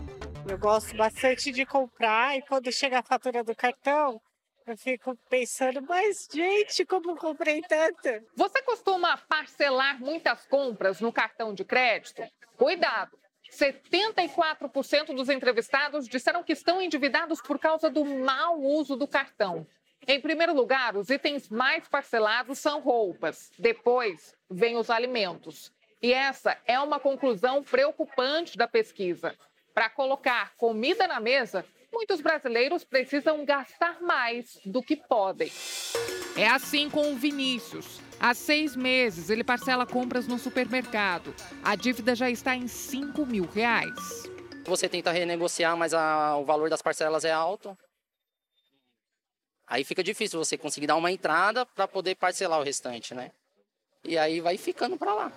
Eu 0.48 0.58
gosto 0.58 0.96
bastante 0.96 1.51
de 1.51 1.66
comprar 1.66 2.38
e 2.38 2.42
quando 2.42 2.72
chega 2.72 3.00
a 3.00 3.04
fatura 3.04 3.44
do 3.44 3.56
cartão, 3.56 4.20
eu 4.67 4.77
fico 4.77 5.17
pensando, 5.29 5.81
mas 5.81 6.27
gente, 6.31 6.86
como 6.86 7.15
comprei 7.15 7.62
tanto? 7.62 8.25
Você 8.36 8.62
costuma 8.63 9.17
parcelar 9.17 10.00
muitas 10.00 10.45
compras 10.45 11.00
no 11.00 11.12
cartão 11.12 11.53
de 11.53 11.63
crédito? 11.63 12.21
Cuidado! 12.57 13.17
74% 13.50 15.15
dos 15.15 15.29
entrevistados 15.29 16.05
disseram 16.05 16.43
que 16.43 16.51
estão 16.51 16.81
endividados 16.81 17.41
por 17.41 17.57
causa 17.57 17.89
do 17.89 18.03
mau 18.03 18.59
uso 18.59 18.97
do 18.97 19.07
cartão. 19.07 19.65
Em 20.05 20.19
primeiro 20.19 20.53
lugar, 20.53 20.97
os 20.97 21.09
itens 21.09 21.50
mais 21.50 21.88
parcelados 21.88 22.59
são 22.59 22.81
roupas. 22.81 23.50
Depois, 23.57 24.36
vem 24.50 24.75
os 24.75 24.89
alimentos. 24.89 25.71
E 26.01 26.13
essa 26.13 26.57
é 26.65 26.77
uma 26.79 27.00
conclusão 27.00 27.63
preocupante 27.63 28.57
da 28.57 28.67
pesquisa. 28.67 29.33
Para 29.74 29.89
colocar 29.89 30.55
comida 30.57 31.07
na 31.07 31.19
mesa, 31.19 31.65
muitos 31.98 32.22
brasileiros 32.22 32.84
precisam 32.84 33.44
gastar 33.44 34.00
mais 34.00 34.60
do 34.63 34.84
que 34.84 34.96
podem. 34.96 35.51
É 36.38 36.48
assim 36.48 36.92
com 36.92 37.12
o 37.12 37.16
Vinícius. 37.16 38.00
Há 38.20 38.36
seis 38.36 38.75
meses 38.75 39.32
ele 39.32 39.44
parcela 39.44 39.84
compras 39.84 40.27
no 40.27 40.38
supermercado. 40.38 41.34
A 41.63 41.75
dívida 41.75 42.13
já 42.13 42.30
está 42.30 42.56
em 42.56 42.68
5 42.68 43.25
mil 43.25 43.48
reais. 43.48 44.30
Você 44.66 44.88
tenta 44.88 45.12
renegociar, 45.12 45.75
mas 45.75 45.92
a, 45.92 46.38
o 46.38 46.46
valor 46.46 46.70
das 46.70 46.84
parcelas 46.84 47.25
é 47.25 47.32
alto. 47.32 47.75
Aí 49.66 49.84
fica 49.84 50.04
difícil 50.04 50.38
você 50.38 50.56
conseguir 50.56 50.86
dar 50.86 50.98
uma 50.98 51.12
entrada 51.12 51.66
para 51.66 51.88
poder 51.88 52.13
parcelar 52.13 52.60
o 52.60 52.63
restante, 52.63 53.16
né? 53.16 53.32
E 54.04 54.20
aí 54.20 54.39
vai 54.39 54.56
ficando 54.56 54.98
para 54.98 55.16
lá. 55.16 55.32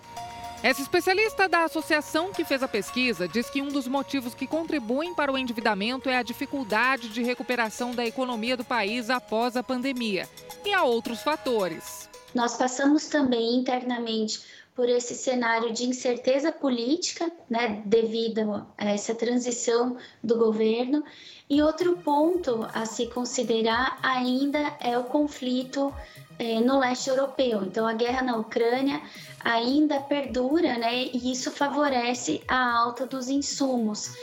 Essa 0.63 0.83
especialista 0.83 1.49
da 1.49 1.65
associação 1.65 2.33
que 2.33 2.45
fez 2.45 2.63
a 2.63 2.69
pesquisa 2.69 3.27
diz 3.27 3.49
que 3.49 3.63
um 3.63 3.69
dos 3.69 3.89
motivos 3.89 4.35
que 4.35 4.47
contribuem 4.47 5.15
para 5.15 5.33
o 5.33 5.39
endividamento 5.39 6.11
é 6.11 6.19
a 6.19 6.23
dificuldade 6.23 7.09
de 7.09 7.23
recuperação 7.23 7.95
da 7.95 8.05
economia 8.05 8.59
do 8.59 8.65
país 8.65 9.09
após 9.09 9.57
a 9.57 9.63
pandemia. 9.63 10.29
E 10.63 10.75
há 10.75 10.85
outros 10.85 11.23
fatores. 11.23 12.11
Nós 12.35 12.57
passamos 12.59 13.07
também 13.07 13.57
internamente 13.57 14.43
por 14.77 14.87
esse 14.87 15.15
cenário 15.15 15.73
de 15.73 15.85
incerteza 15.85 16.53
política, 16.53 17.33
né, 17.49 17.83
devido 17.87 18.67
a 18.77 18.91
essa 18.91 19.15
transição 19.15 19.97
do 20.23 20.37
governo. 20.37 21.03
E 21.49 21.63
outro 21.63 21.97
ponto 21.97 22.69
a 22.75 22.85
se 22.85 23.07
considerar 23.07 23.99
ainda 24.03 24.77
é 24.79 24.97
o 24.99 25.05
conflito 25.05 25.93
eh, 26.41 26.59
no 26.59 26.79
leste 26.79 27.11
europeu. 27.11 27.63
Então, 27.65 27.87
a 27.87 27.93
guerra 27.93 28.23
na 28.23 28.39
Ucrânia 28.39 29.03
ainda 29.45 30.01
perdura, 30.01 30.79
né? 30.79 31.05
E 31.13 31.31
isso 31.31 31.51
favorece 31.51 32.43
a 32.49 32.79
alta 32.79 33.07
dos 33.07 33.29
insumos. 33.29 34.15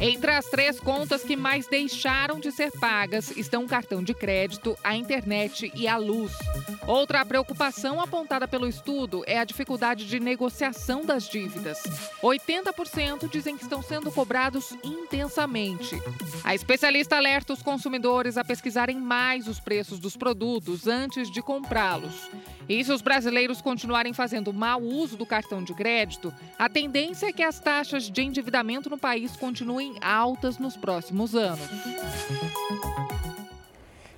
Entre 0.00 0.30
as 0.30 0.46
três 0.46 0.78
contas 0.78 1.22
que 1.22 1.36
mais 1.36 1.66
deixaram 1.66 2.38
de 2.38 2.52
ser 2.52 2.70
pagas 2.72 3.36
estão 3.36 3.64
o 3.64 3.68
cartão 3.68 4.02
de 4.02 4.14
crédito, 4.14 4.76
a 4.82 4.94
internet 4.94 5.70
e 5.74 5.88
a 5.88 5.96
luz. 5.96 6.32
Outra 6.86 7.24
preocupação 7.24 8.00
apontada 8.00 8.48
pelo 8.48 8.66
estudo 8.66 9.22
é 9.26 9.38
a 9.38 9.44
dificuldade 9.44 10.06
de 10.06 10.18
negociação 10.18 11.04
das 11.04 11.28
dívidas. 11.28 11.82
80% 12.22 13.28
dizem 13.28 13.56
que 13.56 13.62
estão 13.62 13.82
sendo 13.82 14.10
cobrados 14.10 14.72
intensamente. 14.82 16.00
A 16.44 16.54
especialista 16.54 17.16
alerta 17.16 17.52
os 17.52 17.62
consumidores 17.62 18.38
a 18.38 18.44
pesquisarem 18.44 18.98
mais 18.98 19.48
os 19.48 19.60
preços 19.60 19.98
dos 19.98 20.16
produtos 20.16 20.86
antes 20.86 21.30
de 21.30 21.42
comprá-los. 21.58 22.30
E 22.68 22.84
se 22.84 22.92
os 22.92 23.02
brasileiros 23.02 23.60
continuarem 23.60 24.12
fazendo 24.12 24.52
mau 24.52 24.80
uso 24.80 25.16
do 25.16 25.26
cartão 25.26 25.62
de 25.62 25.74
crédito, 25.74 26.32
a 26.58 26.68
tendência 26.68 27.26
é 27.26 27.32
que 27.32 27.42
as 27.42 27.58
taxas 27.58 28.04
de 28.04 28.22
endividamento 28.22 28.88
no 28.88 28.98
país 28.98 29.36
continuem 29.36 29.96
altas 30.00 30.58
nos 30.58 30.76
próximos 30.76 31.34
anos. 31.34 31.68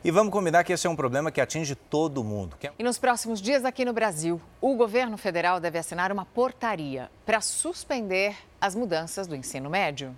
E 0.03 0.11
vamos 0.11 0.33
combinar 0.33 0.65
que 0.65 0.73
esse 0.73 0.87
é 0.87 0.91
um 0.91 0.97
problema 0.97 1.31
que 1.31 1.41
atinge 1.41 1.75
todo 1.75 2.25
mundo. 2.25 2.57
E 2.79 2.83
nos 2.83 2.99
próximos 2.99 3.41
dias 3.41 3.65
aqui 3.65 3.85
no 3.85 3.93
Brasil, 3.93 4.41
o 4.61 4.75
governo 4.75 5.17
federal 5.17 5.61
deve 5.61 5.79
assinar 5.79 6.11
uma 6.11 6.25
portaria 6.25 7.11
para 7.25 7.41
suspender 7.41 8.35
as 8.61 8.75
mudanças 8.75 9.27
do 9.27 9.37
ensino 9.37 9.69
médio. 9.71 10.17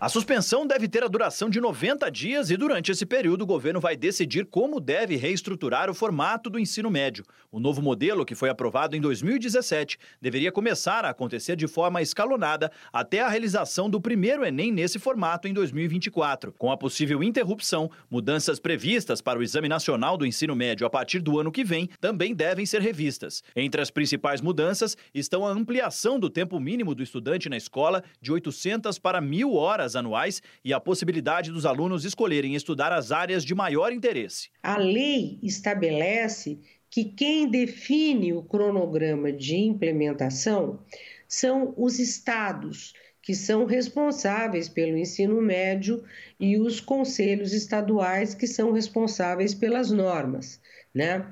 A 0.00 0.08
suspensão 0.08 0.66
deve 0.66 0.88
ter 0.88 1.04
a 1.04 1.08
duração 1.08 1.50
de 1.50 1.60
90 1.60 2.10
dias 2.10 2.48
e, 2.48 2.56
durante 2.56 2.90
esse 2.90 3.04
período, 3.04 3.42
o 3.42 3.46
governo 3.46 3.78
vai 3.80 3.94
decidir 3.94 4.46
como 4.46 4.80
deve 4.80 5.14
reestruturar 5.14 5.90
o 5.90 5.94
formato 5.94 6.48
do 6.48 6.58
ensino 6.58 6.90
médio. 6.90 7.22
O 7.52 7.60
novo 7.60 7.82
modelo, 7.82 8.24
que 8.24 8.34
foi 8.34 8.48
aprovado 8.48 8.96
em 8.96 9.00
2017, 9.02 9.98
deveria 10.18 10.50
começar 10.50 11.04
a 11.04 11.10
acontecer 11.10 11.54
de 11.54 11.68
forma 11.68 12.00
escalonada 12.00 12.72
até 12.90 13.20
a 13.20 13.28
realização 13.28 13.90
do 13.90 14.00
primeiro 14.00 14.42
Enem 14.42 14.72
nesse 14.72 14.98
formato 14.98 15.46
em 15.46 15.52
2024. 15.52 16.54
Com 16.56 16.72
a 16.72 16.78
possível 16.78 17.22
interrupção, 17.22 17.90
mudanças 18.10 18.58
previstas 18.58 19.20
para 19.20 19.38
o 19.38 19.42
Exame 19.42 19.68
Nacional 19.68 20.16
do 20.16 20.24
Ensino 20.24 20.56
Médio 20.56 20.86
a 20.86 20.90
partir 20.90 21.20
do 21.20 21.38
ano 21.38 21.52
que 21.52 21.62
vem 21.62 21.90
também 22.00 22.34
devem 22.34 22.64
ser 22.64 22.80
revistas. 22.80 23.44
Entre 23.54 23.82
as 23.82 23.90
principais 23.90 24.40
mudanças 24.40 24.96
estão 25.12 25.46
a 25.46 25.50
ampliação 25.50 26.18
do 26.18 26.30
tempo 26.30 26.58
mínimo 26.58 26.94
do 26.94 27.02
estudante 27.02 27.50
na 27.50 27.56
escola 27.58 28.02
de 28.18 28.32
800 28.32 28.98
para 28.98 29.20
1.000 29.20 29.52
horas 29.52 29.89
horas 29.90 29.96
anuais 29.96 30.42
e 30.64 30.72
a 30.72 30.80
possibilidade 30.80 31.50
dos 31.50 31.66
alunos 31.66 32.04
escolherem 32.04 32.54
estudar 32.54 32.92
as 32.92 33.12
áreas 33.12 33.44
de 33.44 33.54
maior 33.54 33.92
interesse. 33.92 34.48
A 34.62 34.76
lei 34.76 35.38
estabelece 35.42 36.58
que 36.88 37.04
quem 37.04 37.48
define 37.48 38.32
o 38.32 38.42
cronograma 38.42 39.32
de 39.32 39.56
implementação 39.56 40.80
são 41.28 41.72
os 41.76 41.98
estados, 41.98 42.92
que 43.22 43.34
são 43.34 43.64
responsáveis 43.64 44.68
pelo 44.68 44.96
ensino 44.96 45.40
médio, 45.40 46.02
e 46.38 46.58
os 46.58 46.80
conselhos 46.80 47.52
estaduais, 47.52 48.34
que 48.34 48.46
são 48.46 48.72
responsáveis 48.72 49.54
pelas 49.54 49.90
normas, 49.90 50.60
né? 50.92 51.26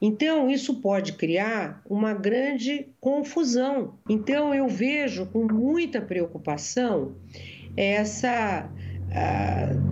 Então, 0.00 0.50
isso 0.50 0.80
pode 0.80 1.14
criar 1.14 1.82
uma 1.88 2.14
grande 2.14 2.88
confusão. 3.00 3.98
Então, 4.08 4.54
eu 4.54 4.68
vejo 4.68 5.26
com 5.26 5.44
muita 5.44 6.00
preocupação 6.00 7.16
essa 7.76 8.68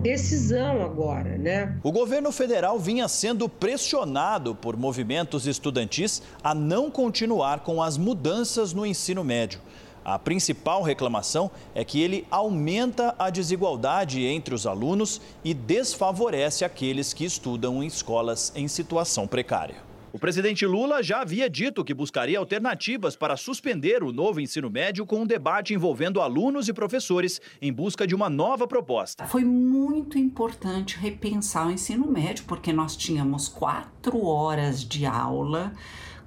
decisão 0.01 0.81
agora, 0.81 1.37
né? 1.37 1.79
O 1.81 1.91
governo 1.91 2.31
federal 2.31 2.77
vinha 2.77 3.07
sendo 3.07 3.47
pressionado 3.47 4.53
por 4.53 4.75
movimentos 4.75 5.47
estudantis 5.47 6.21
a 6.43 6.53
não 6.53 6.91
continuar 6.91 7.61
com 7.61 7.81
as 7.81 7.97
mudanças 7.97 8.73
no 8.73 8.85
ensino 8.85 9.23
médio. 9.23 9.61
A 10.03 10.19
principal 10.19 10.81
reclamação 10.81 11.49
é 11.73 11.85
que 11.85 12.01
ele 12.01 12.27
aumenta 12.29 13.15
a 13.17 13.29
desigualdade 13.29 14.25
entre 14.25 14.53
os 14.53 14.67
alunos 14.67 15.21
e 15.41 15.53
desfavorece 15.53 16.65
aqueles 16.65 17.13
que 17.13 17.23
estudam 17.23 17.81
em 17.81 17.87
escolas 17.87 18.51
em 18.53 18.67
situação 18.67 19.25
precária. 19.25 19.92
O 20.13 20.19
presidente 20.19 20.63
Lula 20.63 21.01
já 21.01 21.21
havia 21.21 21.49
dito 21.49 21.83
que 21.83 21.91
buscaria 21.91 22.37
alternativas 22.37 23.15
para 23.15 23.35
suspender 23.35 24.03
o 24.03 24.11
novo 24.11 24.39
ensino 24.39 24.69
médio 24.69 25.07
com 25.07 25.21
um 25.21 25.25
debate 25.25 25.73
envolvendo 25.73 26.21
alunos 26.21 26.67
e 26.67 26.73
professores 26.73 27.41
em 27.59 27.73
busca 27.73 28.05
de 28.05 28.13
uma 28.13 28.29
nova 28.29 28.67
proposta. 28.67 29.25
Foi 29.25 29.43
muito 29.43 30.19
importante 30.19 30.99
repensar 30.99 31.65
o 31.65 31.71
ensino 31.71 32.05
médio, 32.05 32.45
porque 32.45 32.71
nós 32.71 32.95
tínhamos 32.95 33.47
quatro 33.47 34.23
horas 34.23 34.85
de 34.85 35.03
aula 35.03 35.73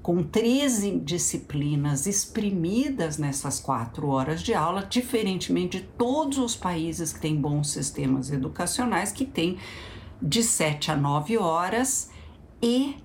com 0.03 0.21
13 0.21 0.99
disciplinas 0.99 2.09
exprimidas 2.09 3.19
nessas 3.19 3.61
quatro 3.61 4.09
horas 4.09 4.43
de 4.43 4.53
aula, 4.53 4.83
diferentemente 4.83 5.79
de 5.79 5.85
todos 5.97 6.39
os 6.39 6.57
países 6.57 7.13
que 7.13 7.21
têm 7.21 7.37
bons 7.37 7.71
sistemas 7.71 8.33
educacionais, 8.33 9.13
que 9.13 9.25
têm 9.25 9.59
de 10.21 10.43
7 10.43 10.91
a 10.91 10.97
9 10.97 11.39
horas 11.39 12.11
e 12.61 12.97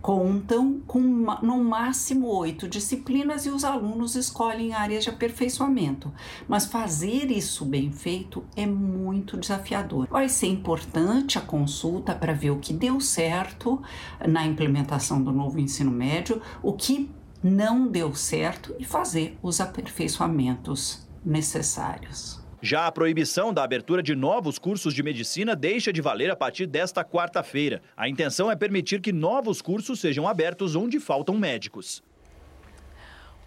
contam 0.00 0.80
com 0.86 1.00
no 1.00 1.62
máximo 1.64 2.26
oito 2.26 2.68
disciplinas 2.68 3.46
e 3.46 3.50
os 3.50 3.64
alunos 3.64 4.14
escolhem 4.14 4.74
áreas 4.74 5.04
de 5.04 5.10
aperfeiçoamento. 5.10 6.12
Mas 6.48 6.66
fazer 6.66 7.30
isso 7.30 7.64
bem 7.64 7.90
feito 7.90 8.44
é 8.56 8.66
muito 8.66 9.36
desafiador. 9.36 10.06
Vai 10.08 10.28
ser 10.28 10.48
importante 10.48 11.38
a 11.38 11.40
consulta 11.40 12.14
para 12.14 12.32
ver 12.32 12.50
o 12.50 12.58
que 12.58 12.72
deu 12.72 13.00
certo 13.00 13.82
na 14.26 14.44
implementação 14.44 15.22
do 15.22 15.32
novo 15.32 15.58
ensino 15.58 15.90
médio, 15.90 16.40
o 16.62 16.72
que 16.72 17.10
não 17.42 17.88
deu 17.88 18.14
certo 18.14 18.74
e 18.78 18.84
fazer 18.84 19.38
os 19.42 19.60
aperfeiçoamentos 19.60 21.06
necessários. 21.24 22.39
Já 22.62 22.86
a 22.86 22.92
proibição 22.92 23.54
da 23.54 23.64
abertura 23.64 24.02
de 24.02 24.14
novos 24.14 24.58
cursos 24.58 24.92
de 24.92 25.02
medicina 25.02 25.56
deixa 25.56 25.90
de 25.90 26.02
valer 26.02 26.30
a 26.30 26.36
partir 26.36 26.66
desta 26.66 27.02
quarta-feira. 27.02 27.80
A 27.96 28.06
intenção 28.06 28.50
é 28.50 28.56
permitir 28.56 29.00
que 29.00 29.14
novos 29.14 29.62
cursos 29.62 29.98
sejam 29.98 30.28
abertos 30.28 30.76
onde 30.76 31.00
faltam 31.00 31.38
médicos. 31.38 32.02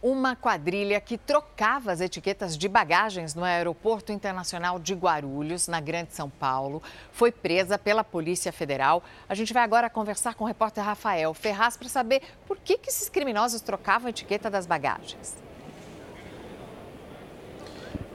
Uma 0.01 0.35
quadrilha 0.35 0.99
que 0.99 1.15
trocava 1.15 1.91
as 1.91 2.01
etiquetas 2.01 2.57
de 2.57 2.67
bagagens 2.67 3.35
no 3.35 3.43
Aeroporto 3.43 4.11
Internacional 4.11 4.79
de 4.79 4.95
Guarulhos, 4.95 5.67
na 5.67 5.79
Grande 5.79 6.13
São 6.13 6.27
Paulo, 6.27 6.81
foi 7.11 7.31
presa 7.31 7.77
pela 7.77 8.03
Polícia 8.03 8.51
Federal. 8.51 9.03
A 9.29 9.35
gente 9.35 9.53
vai 9.53 9.63
agora 9.63 9.91
conversar 9.91 10.33
com 10.33 10.43
o 10.43 10.47
repórter 10.47 10.83
Rafael 10.83 11.35
Ferraz 11.35 11.77
para 11.77 11.87
saber 11.87 12.23
por 12.47 12.57
que, 12.57 12.79
que 12.79 12.89
esses 12.89 13.07
criminosos 13.09 13.61
trocavam 13.61 14.07
a 14.07 14.09
etiqueta 14.09 14.49
das 14.49 14.65
bagagens 14.65 15.37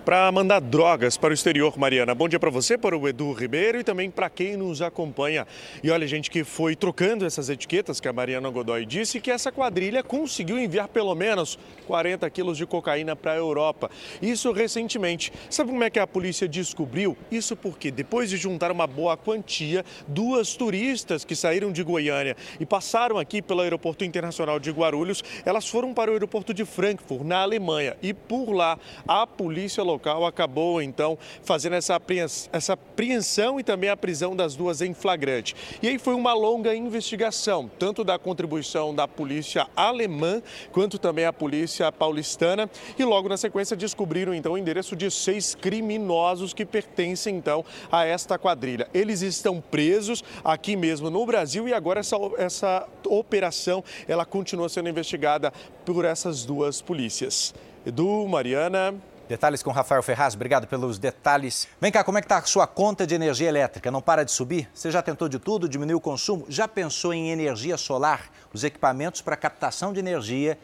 para 0.08 0.32
mandar 0.32 0.62
drogas 0.62 1.18
para 1.18 1.32
o 1.32 1.34
exterior, 1.34 1.76
Mariana. 1.76 2.14
Bom 2.14 2.30
dia 2.30 2.40
para 2.40 2.48
você, 2.48 2.78
para 2.78 2.96
o 2.96 3.06
Edu 3.06 3.30
Ribeiro 3.34 3.78
e 3.78 3.84
também 3.84 4.10
para 4.10 4.30
quem 4.30 4.56
nos 4.56 4.80
acompanha. 4.80 5.46
E 5.82 5.90
olha, 5.90 6.06
gente, 6.06 6.30
que 6.30 6.44
foi 6.44 6.74
trocando 6.74 7.26
essas 7.26 7.50
etiquetas 7.50 8.00
que 8.00 8.08
a 8.08 8.12
Mariana 8.14 8.48
Godoy 8.48 8.86
disse 8.86 9.20
que 9.20 9.30
essa 9.30 9.52
quadrilha 9.52 10.02
conseguiu 10.02 10.58
enviar 10.58 10.88
pelo 10.88 11.14
menos 11.14 11.58
40 11.86 12.30
quilos 12.30 12.56
de 12.56 12.64
cocaína 12.64 13.14
para 13.14 13.32
a 13.32 13.36
Europa. 13.36 13.90
Isso 14.22 14.50
recentemente. 14.50 15.30
Sabe 15.50 15.72
como 15.72 15.84
é 15.84 15.90
que 15.90 15.98
a 15.98 16.06
polícia 16.06 16.48
descobriu? 16.48 17.14
Isso 17.30 17.54
porque 17.54 17.90
depois 17.90 18.30
de 18.30 18.38
juntar 18.38 18.72
uma 18.72 18.86
boa 18.86 19.14
quantia, 19.14 19.84
duas 20.06 20.56
turistas 20.56 21.22
que 21.22 21.36
saíram 21.36 21.70
de 21.70 21.82
Goiânia 21.82 22.34
e 22.58 22.64
passaram 22.64 23.18
aqui 23.18 23.42
pelo 23.42 23.60
Aeroporto 23.60 24.06
Internacional 24.06 24.58
de 24.58 24.70
Guarulhos, 24.70 25.22
elas 25.44 25.68
foram 25.68 25.92
para 25.92 26.10
o 26.10 26.14
aeroporto 26.14 26.54
de 26.54 26.64
Frankfurt, 26.64 27.26
na 27.26 27.42
Alemanha. 27.42 27.94
E 28.00 28.14
por 28.14 28.52
lá, 28.52 28.78
a 29.06 29.26
polícia 29.26 29.82
local 29.82 29.97
local 29.98 30.24
acabou 30.24 30.80
então 30.80 31.18
fazendo 31.42 31.74
essa 31.74 31.96
apreensão, 31.96 32.48
essa 32.52 32.72
apreensão 32.74 33.58
e 33.58 33.64
também 33.64 33.90
a 33.90 33.96
prisão 33.96 34.34
das 34.34 34.54
duas 34.54 34.80
em 34.80 34.94
flagrante. 34.94 35.54
E 35.82 35.88
aí 35.88 35.98
foi 35.98 36.14
uma 36.14 36.32
longa 36.32 36.74
investigação, 36.74 37.68
tanto 37.78 38.04
da 38.04 38.18
contribuição 38.18 38.94
da 38.94 39.08
polícia 39.08 39.66
alemã 39.74 40.40
quanto 40.70 40.98
também 40.98 41.24
a 41.24 41.32
polícia 41.32 41.90
paulistana. 41.90 42.70
E 42.96 43.04
logo 43.04 43.28
na 43.28 43.36
sequência 43.36 43.76
descobriram 43.76 44.32
então 44.32 44.52
o 44.52 44.58
endereço 44.58 44.94
de 44.94 45.10
seis 45.10 45.54
criminosos 45.54 46.54
que 46.54 46.64
pertencem 46.64 47.36
então 47.36 47.64
a 47.90 48.04
esta 48.04 48.38
quadrilha. 48.38 48.88
Eles 48.94 49.20
estão 49.22 49.60
presos 49.60 50.22
aqui 50.44 50.76
mesmo 50.76 51.10
no 51.10 51.26
Brasil 51.26 51.68
e 51.68 51.74
agora 51.74 52.00
essa, 52.00 52.16
essa 52.38 52.88
operação 53.06 53.82
ela 54.06 54.24
continua 54.24 54.68
sendo 54.68 54.88
investigada 54.88 55.52
por 55.84 56.04
essas 56.04 56.44
duas 56.44 56.80
polícias. 56.80 57.52
Edu, 57.84 58.28
Mariana. 58.28 58.94
Detalhes 59.28 59.62
com 59.62 59.70
Rafael 59.70 60.02
Ferraz, 60.02 60.34
obrigado 60.34 60.66
pelos 60.66 60.98
detalhes. 60.98 61.68
Vem 61.78 61.92
cá, 61.92 62.02
como 62.02 62.16
é 62.16 62.22
que 62.22 62.24
está 62.24 62.38
a 62.38 62.42
sua 62.44 62.66
conta 62.66 63.06
de 63.06 63.14
energia 63.14 63.46
elétrica? 63.46 63.90
Não 63.90 64.00
para 64.00 64.24
de 64.24 64.32
subir? 64.32 64.70
Você 64.72 64.90
já 64.90 65.02
tentou 65.02 65.28
de 65.28 65.38
tudo, 65.38 65.68
diminuiu 65.68 65.98
o 65.98 66.00
consumo? 66.00 66.46
Já 66.48 66.66
pensou 66.66 67.12
em 67.12 67.30
energia 67.30 67.76
solar? 67.76 68.30
Os 68.54 68.64
equipamentos 68.64 69.20
para 69.20 69.36
captação 69.36 69.92
de 69.92 70.00
energia 70.00 70.58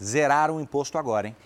zeraram 0.00 0.58
o 0.58 0.60
imposto 0.60 0.96
agora, 0.96 1.26
hein? 1.26 1.36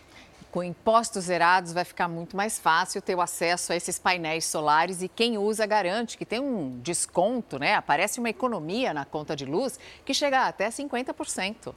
Com 0.53 0.63
impostos 0.63 1.25
zerados, 1.25 1.73
vai 1.73 1.87
ficar 1.87 2.07
muito 2.07 2.37
mais 2.37 2.59
fácil 2.59 3.01
ter 3.01 3.15
o 3.15 3.23
acesso 3.23 3.73
a 3.73 3.77
esses 3.77 3.99
painéis 3.99 4.45
solares 4.45 5.01
e 5.01 5.09
quem 5.09 5.39
usa 5.39 5.65
garante 5.65 6.19
que 6.19 6.27
tem 6.27 6.39
um 6.39 6.79
desconto, 6.81 7.59
né? 7.59 7.77
Aparece 7.77 8.21
uma 8.21 8.29
economia 8.29 8.93
na 8.93 9.07
conta 9.07 9.35
de 9.35 9.47
luz 9.47 9.81
que 10.05 10.13
chega 10.13 10.47
até 10.47 10.69
50%. 10.69 11.75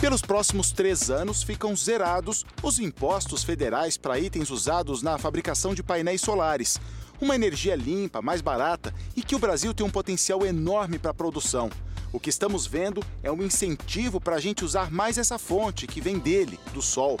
Pelos 0.00 0.22
próximos 0.22 0.72
três 0.72 1.10
anos, 1.10 1.42
ficam 1.42 1.76
zerados 1.76 2.46
os 2.62 2.78
impostos 2.78 3.44
federais 3.44 3.98
para 3.98 4.18
itens 4.18 4.48
usados 4.48 5.02
na 5.02 5.18
fabricação 5.18 5.74
de 5.74 5.82
painéis 5.82 6.22
solares. 6.22 6.80
Uma 7.20 7.34
energia 7.34 7.76
limpa, 7.76 8.22
mais 8.22 8.40
barata 8.40 8.94
e 9.14 9.22
que 9.22 9.36
o 9.36 9.38
Brasil 9.38 9.74
tem 9.74 9.84
um 9.84 9.90
potencial 9.90 10.46
enorme 10.46 10.98
para 10.98 11.10
a 11.10 11.14
produção. 11.14 11.68
O 12.14 12.18
que 12.18 12.30
estamos 12.30 12.66
vendo 12.66 13.04
é 13.22 13.30
um 13.30 13.42
incentivo 13.42 14.18
para 14.18 14.36
a 14.36 14.40
gente 14.40 14.64
usar 14.64 14.90
mais 14.90 15.18
essa 15.18 15.38
fonte 15.38 15.86
que 15.86 16.00
vem 16.00 16.18
dele, 16.18 16.58
do 16.72 16.80
sol. 16.80 17.20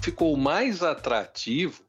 Ficou 0.00 0.36
mais 0.36 0.80
atrativo 0.80 1.82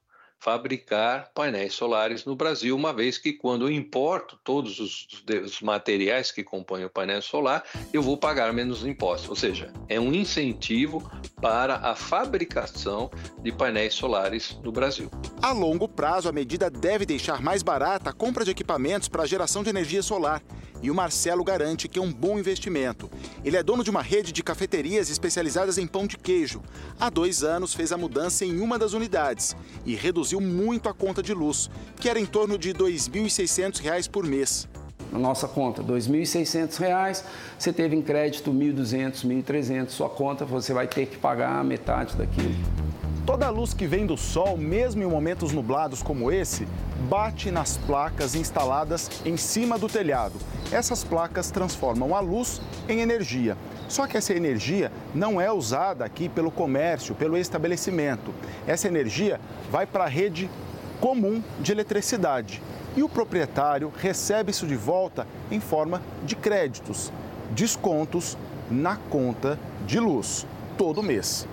fabricar 0.44 1.32
painéis 1.34 1.74
solares 1.74 2.26
no 2.26 2.36
Brasil, 2.36 2.76
uma 2.76 2.92
vez 2.92 3.18
que 3.18 3.32
quando 3.32 3.66
eu 3.66 3.72
importo 3.72 4.38
todos 4.44 4.78
os, 4.78 5.08
os, 5.42 5.62
materiais 5.62 6.32
que 6.32 6.44
compõem 6.44 6.84
o 6.84 6.90
painel 6.90 7.22
solar, 7.22 7.64
eu 7.94 8.02
vou 8.02 8.18
pagar 8.18 8.52
menos 8.52 8.86
impostos. 8.86 9.30
Ou 9.30 9.38
seja, 9.38 9.72
é 9.88 9.98
um 9.98 10.14
incentivo 10.14 11.10
para 11.40 11.76
a 11.78 11.96
fabricação 11.96 13.10
de 13.42 13.54
painéis 13.54 13.94
solares 13.94 14.60
no 14.62 14.72
Brasil. 14.72 15.10
A 15.42 15.54
longo 15.54 15.88
prazo, 15.88 16.28
a 16.28 16.34
medida 16.34 16.70
deve 16.70 17.06
deixar 17.06 17.42
mais 17.42 17.64
barata 17.64 18.10
a 18.10 18.14
compra 18.14 18.44
de 18.44 18.52
equipamentos 18.52 19.08
para 19.08 19.24
a 19.24 19.26
geração 19.26 19.64
de 19.64 19.70
energia 19.70 20.04
solar 20.04 20.44
e 20.84 20.92
o 20.92 20.96
Marcelo 20.96 21.44
garante 21.44 21.88
que 21.88 21.98
é 21.98 22.02
um 22.02 22.12
bom 22.12 22.38
investimento. 22.38 23.10
Ele 23.44 23.58
é 23.58 23.64
dono 23.64 23.84
de 23.84 23.90
uma 23.90 24.02
rede 24.02 24.34
de 24.34 24.44
cafeterias 24.44 25.10
especializadas 25.10 25.78
em 25.78 25.88
pão 25.88 26.06
de 26.06 26.18
queijo. 26.18 26.62
Há 27.00 27.10
dois 27.10 27.42
anos 27.42 27.74
fez 27.74 27.94
a 27.94 27.98
mudança 27.98 28.44
em 28.44 28.60
uma 28.60 28.78
das 28.78 28.94
unidades 28.94 29.56
e 29.86 29.96
reduziu 29.96 30.42
muito 30.42 30.90
a 30.90 30.94
conta 30.94 31.24
de 31.24 31.34
luz, 31.34 31.72
que 31.96 32.10
era 32.10 32.20
em 32.20 32.26
torno 32.26 32.58
de 32.58 32.74
R$ 32.74 32.80
2.600 32.80 34.10
por 34.10 34.26
mês. 34.26 34.68
Na 35.10 35.20
nossa 35.20 35.48
conta, 35.48 35.82
R$ 35.82 35.88
2.600, 35.88 37.24
você 37.58 37.72
teve 37.72 37.96
em 37.96 38.02
crédito 38.02 38.52
R$ 38.52 38.74
1.200, 38.74 39.24
R$ 39.24 39.44
1.300, 39.44 39.90
sua 39.90 40.10
conta 40.10 40.44
você 40.44 40.74
vai 40.74 40.88
ter 40.88 41.06
que 41.06 41.18
pagar 41.18 41.64
metade 41.64 42.16
daquilo. 42.16 42.83
Toda 43.26 43.48
a 43.48 43.50
luz 43.50 43.74
que 43.74 43.88
vem 43.88 44.06
do 44.06 44.18
sol, 44.18 44.58
mesmo 44.58 45.02
em 45.02 45.06
momentos 45.06 45.54
nublados 45.54 46.04
como 46.04 46.30
esse, 46.30 46.68
bate 47.10 47.50
nas 47.52 47.78
placas 47.78 48.36
instaladas 48.36 49.10
em 49.26 49.38
cima 49.38 49.80
do 49.80 49.88
telhado. 49.88 50.34
Essas 50.74 51.06
placas 51.06 51.50
transformam 51.50 52.14
a 52.14 52.20
luz 52.20 52.62
em 52.90 53.00
energia. 53.00 53.56
Só 53.88 54.08
que 54.08 54.18
essa 54.18 54.34
energia 54.34 54.92
não 55.16 55.40
é 55.40 55.50
usada 55.50 56.04
aqui 56.04 56.28
pelo 56.28 56.52
comércio, 56.52 57.16
pelo 57.16 57.38
estabelecimento. 57.38 58.34
Essa 58.68 58.90
energia 58.90 59.40
vai 59.72 59.86
para 59.86 60.04
a 60.04 60.10
rede 60.10 60.50
comum 61.00 61.42
de 61.62 61.72
eletricidade. 61.72 62.62
E 62.94 63.04
o 63.04 63.10
proprietário 63.10 63.94
recebe 63.98 64.52
isso 64.52 64.68
de 64.68 64.76
volta 64.76 65.26
em 65.50 65.62
forma 65.62 66.02
de 66.26 66.36
créditos, 66.36 67.10
descontos 67.52 68.38
na 68.70 68.98
conta 68.98 69.58
de 69.88 69.98
luz, 69.98 70.46
todo 70.78 71.02
mês. 71.02 71.48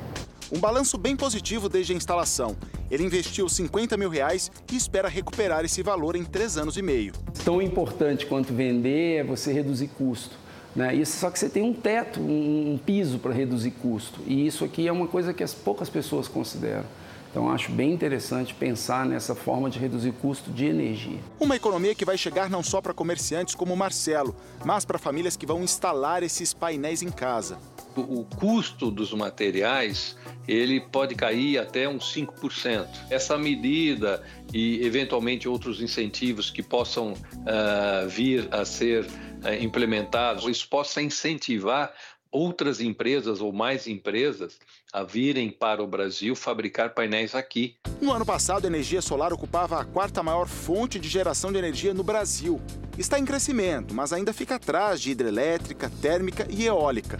Um 0.52 0.58
balanço 0.58 0.98
bem 0.98 1.16
positivo 1.16 1.68
desde 1.68 1.92
a 1.92 1.96
instalação. 1.96 2.56
Ele 2.90 3.04
investiu 3.04 3.48
50 3.48 3.96
mil 3.96 4.10
reais 4.10 4.50
e 4.72 4.76
espera 4.76 5.08
recuperar 5.08 5.64
esse 5.64 5.80
valor 5.80 6.16
em 6.16 6.24
três 6.24 6.56
anos 6.56 6.76
e 6.76 6.82
meio. 6.82 7.12
Tão 7.44 7.62
importante 7.62 8.26
quanto 8.26 8.52
vender 8.52 9.20
é 9.20 9.24
você 9.24 9.52
reduzir 9.52 9.88
custo. 9.88 10.36
Né? 10.74 10.96
Isso, 10.96 11.18
só 11.18 11.30
que 11.30 11.38
você 11.38 11.48
tem 11.48 11.62
um 11.62 11.72
teto, 11.72 12.20
um, 12.20 12.72
um 12.72 12.78
piso 12.78 13.20
para 13.20 13.32
reduzir 13.32 13.70
custo. 13.70 14.20
E 14.26 14.44
isso 14.44 14.64
aqui 14.64 14.88
é 14.88 14.92
uma 14.92 15.06
coisa 15.06 15.32
que 15.32 15.44
as 15.44 15.54
poucas 15.54 15.88
pessoas 15.88 16.26
consideram. 16.26 16.84
Então, 17.30 17.48
acho 17.48 17.70
bem 17.70 17.92
interessante 17.92 18.52
pensar 18.52 19.06
nessa 19.06 19.36
forma 19.36 19.70
de 19.70 19.78
reduzir 19.78 20.10
custo 20.10 20.50
de 20.50 20.66
energia. 20.66 21.20
Uma 21.38 21.54
economia 21.54 21.94
que 21.94 22.04
vai 22.04 22.18
chegar 22.18 22.50
não 22.50 22.60
só 22.60 22.80
para 22.80 22.92
comerciantes 22.92 23.54
como 23.54 23.72
o 23.72 23.76
Marcelo, 23.76 24.34
mas 24.64 24.84
para 24.84 24.98
famílias 24.98 25.36
que 25.36 25.46
vão 25.46 25.62
instalar 25.62 26.24
esses 26.24 26.52
painéis 26.52 27.02
em 27.02 27.10
casa. 27.10 27.56
O 27.96 28.24
custo 28.24 28.90
dos 28.90 29.12
materiais 29.12 30.16
ele 30.46 30.80
pode 30.80 31.14
cair 31.14 31.58
até 31.58 31.88
uns 31.88 32.12
5%. 32.14 32.88
Essa 33.10 33.36
medida 33.38 34.22
e, 34.52 34.84
eventualmente, 34.84 35.48
outros 35.48 35.80
incentivos 35.80 36.50
que 36.50 36.62
possam 36.62 37.12
uh, 37.12 38.08
vir 38.08 38.48
a 38.50 38.64
ser 38.64 39.04
uh, 39.04 39.54
implementados, 39.60 40.44
isso 40.46 40.68
possa 40.68 41.00
incentivar 41.00 41.92
outras 42.32 42.80
empresas 42.80 43.40
ou 43.40 43.52
mais 43.52 43.86
empresas 43.86 44.58
a 44.92 45.02
virem 45.02 45.50
para 45.50 45.82
o 45.82 45.86
Brasil 45.86 46.34
fabricar 46.34 46.94
painéis 46.94 47.34
aqui. 47.34 47.76
No 48.00 48.12
ano 48.12 48.24
passado, 48.24 48.64
a 48.64 48.68
energia 48.68 49.02
solar 49.02 49.32
ocupava 49.32 49.80
a 49.80 49.84
quarta 49.84 50.22
maior 50.22 50.46
fonte 50.46 50.98
de 50.98 51.08
geração 51.08 51.52
de 51.52 51.58
energia 51.58 51.92
no 51.92 52.02
Brasil. 52.02 52.60
Está 52.96 53.18
em 53.18 53.24
crescimento, 53.24 53.94
mas 53.94 54.12
ainda 54.12 54.32
fica 54.32 54.56
atrás 54.56 55.00
de 55.00 55.10
hidrelétrica, 55.10 55.90
térmica 56.00 56.46
e 56.48 56.66
eólica. 56.66 57.18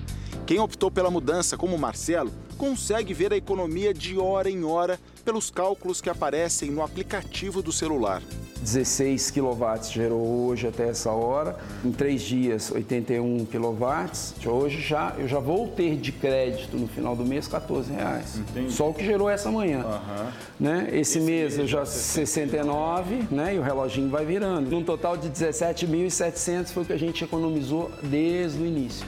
Quem 0.51 0.59
optou 0.59 0.91
pela 0.91 1.13
mudança, 1.13 1.57
como 1.57 1.79
Marcelo, 1.79 2.33
consegue 2.59 3.15
ver 3.15 3.33
a 3.33 3.37
economia 3.37 3.95
de 3.95 4.19
hora 4.19 4.51
em 4.51 4.65
hora 4.65 4.99
pelos 5.25 5.49
cálculos 5.49 6.01
que 6.01 6.11
aparecem 6.11 6.73
no 6.73 6.83
aplicativo 6.83 7.63
do 7.63 7.71
celular. 7.71 8.21
16 8.61 9.31
kW 9.31 9.65
gerou 9.93 10.49
hoje 10.49 10.67
até 10.67 10.89
essa 10.89 11.13
hora, 11.13 11.57
em 11.85 11.93
três 11.93 12.23
dias 12.23 12.69
81 12.73 13.47
kW. 13.47 14.51
Hoje 14.51 14.81
já 14.81 15.15
eu 15.17 15.29
já 15.29 15.39
vou 15.39 15.69
ter 15.69 15.95
de 15.97 16.11
crédito 16.11 16.77
no 16.77 16.89
final 16.89 17.15
do 17.15 17.25
mês 17.25 17.47
14 17.47 17.93
reais. 17.93 18.39
Entendi. 18.39 18.73
Só 18.73 18.91
o 18.91 18.93
que 18.93 19.05
gerou 19.05 19.31
essa 19.31 19.53
manhã. 19.53 19.85
Uhum. 19.85 20.31
Né? 20.59 20.89
Esse, 20.89 21.19
Esse 21.19 21.21
mês 21.21 21.59
eu 21.61 21.69
já 21.69 21.87
69, 21.87 23.29
né? 23.31 23.55
E 23.55 23.59
o 23.61 23.63
reloginho 23.63 24.11
vai 24.11 24.27
virando. 24.27 24.69
Num 24.69 24.83
total 24.83 25.17
de 25.17 25.31
17.700 25.31 26.73
foi 26.73 26.83
o 26.83 26.87
que 26.87 26.93
a 26.93 26.99
gente 26.99 27.23
economizou 27.23 27.89
desde 28.03 28.61
o 28.61 28.67
início. 28.67 29.07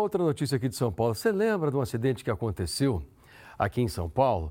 Outra 0.00 0.24
notícia 0.24 0.56
aqui 0.56 0.66
de 0.66 0.74
São 0.74 0.90
Paulo. 0.90 1.14
Você 1.14 1.30
lembra 1.30 1.70
de 1.70 1.76
um 1.76 1.82
acidente 1.82 2.24
que 2.24 2.30
aconteceu 2.30 3.02
aqui 3.58 3.82
em 3.82 3.88
São 3.88 4.08
Paulo? 4.08 4.50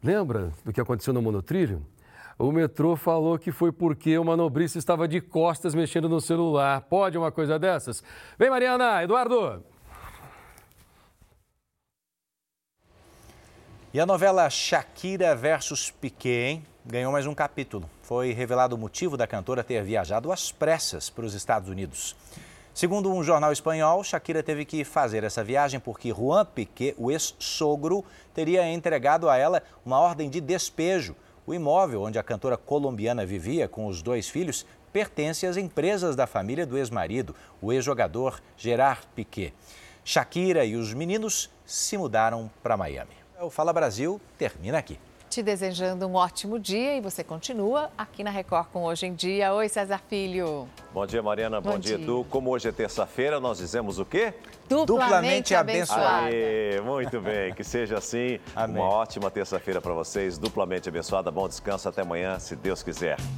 Lembra 0.00 0.52
do 0.64 0.72
que 0.72 0.80
aconteceu 0.80 1.12
no 1.12 1.20
monotrilho? 1.20 1.84
O 2.38 2.52
metrô 2.52 2.94
falou 2.94 3.36
que 3.36 3.50
foi 3.50 3.72
porque 3.72 4.16
o 4.16 4.24
manobrista 4.24 4.78
estava 4.78 5.08
de 5.08 5.20
costas 5.20 5.74
mexendo 5.74 6.08
no 6.08 6.20
celular. 6.20 6.80
Pode 6.82 7.18
uma 7.18 7.32
coisa 7.32 7.58
dessas? 7.58 8.04
Vem, 8.38 8.48
Mariana, 8.48 9.02
Eduardo. 9.02 9.64
E 13.92 13.98
a 13.98 14.06
novela 14.06 14.48
Shakira 14.48 15.34
versus 15.34 15.90
Piquet, 15.90 16.50
hein? 16.50 16.66
Ganhou 16.86 17.10
mais 17.10 17.26
um 17.26 17.34
capítulo. 17.34 17.90
Foi 18.02 18.30
revelado 18.32 18.76
o 18.76 18.78
motivo 18.78 19.16
da 19.16 19.26
cantora 19.26 19.64
ter 19.64 19.82
viajado 19.82 20.30
às 20.30 20.52
pressas 20.52 21.10
para 21.10 21.24
os 21.24 21.34
Estados 21.34 21.68
Unidos. 21.68 22.14
Segundo 22.74 23.08
um 23.08 23.22
jornal 23.22 23.52
espanhol, 23.52 24.02
Shakira 24.02 24.42
teve 24.42 24.64
que 24.64 24.82
fazer 24.82 25.22
essa 25.22 25.44
viagem 25.44 25.78
porque 25.78 26.12
Juan 26.12 26.44
Piquet, 26.44 26.92
o 26.98 27.08
ex-sogro, 27.08 28.04
teria 28.34 28.68
entregado 28.68 29.28
a 29.30 29.36
ela 29.36 29.62
uma 29.86 30.00
ordem 30.00 30.28
de 30.28 30.40
despejo. 30.40 31.14
O 31.46 31.54
imóvel 31.54 32.02
onde 32.02 32.18
a 32.18 32.22
cantora 32.24 32.56
colombiana 32.56 33.24
vivia 33.24 33.68
com 33.68 33.86
os 33.86 34.02
dois 34.02 34.28
filhos 34.28 34.66
pertence 34.92 35.46
às 35.46 35.56
empresas 35.56 36.16
da 36.16 36.26
família 36.26 36.66
do 36.66 36.76
ex-marido, 36.76 37.32
o 37.62 37.72
ex-jogador 37.72 38.42
Gerard 38.56 39.06
Piquet. 39.14 39.54
Shakira 40.04 40.64
e 40.64 40.74
os 40.74 40.92
meninos 40.92 41.48
se 41.64 41.96
mudaram 41.96 42.50
para 42.60 42.76
Miami. 42.76 43.14
O 43.40 43.50
Fala 43.50 43.72
Brasil 43.72 44.20
termina 44.36 44.78
aqui. 44.78 44.98
Te 45.34 45.42
desejando 45.42 46.06
um 46.06 46.14
ótimo 46.14 46.60
dia 46.60 46.96
e 46.96 47.00
você 47.00 47.24
continua 47.24 47.90
aqui 47.98 48.22
na 48.22 48.30
Record 48.30 48.68
com 48.68 48.84
Hoje 48.84 49.06
em 49.06 49.14
Dia. 49.14 49.52
Oi, 49.52 49.68
César 49.68 50.00
Filho. 50.08 50.68
Bom 50.92 51.04
dia, 51.04 51.20
Mariana. 51.24 51.60
Bom, 51.60 51.72
Bom 51.72 51.78
dia, 51.80 51.96
dia, 51.96 52.04
Edu. 52.04 52.24
Como 52.30 52.50
hoje 52.50 52.68
é 52.68 52.70
terça-feira, 52.70 53.40
nós 53.40 53.58
dizemos 53.58 53.98
o 53.98 54.04
quê? 54.04 54.32
Duplamente, 54.68 54.86
Duplamente 54.86 55.54
abençoada. 55.56 56.26
Aê, 56.26 56.80
muito 56.82 57.20
bem, 57.20 57.52
que 57.52 57.64
seja 57.64 57.98
assim. 57.98 58.38
Amém. 58.54 58.80
Uma 58.80 58.88
ótima 58.88 59.28
terça-feira 59.28 59.80
para 59.80 59.92
vocês, 59.92 60.38
duplamente 60.38 60.88
abençoada. 60.88 61.32
Bom 61.32 61.48
descanso, 61.48 61.88
até 61.88 62.02
amanhã, 62.02 62.38
se 62.38 62.54
Deus 62.54 62.84
quiser. 62.84 63.16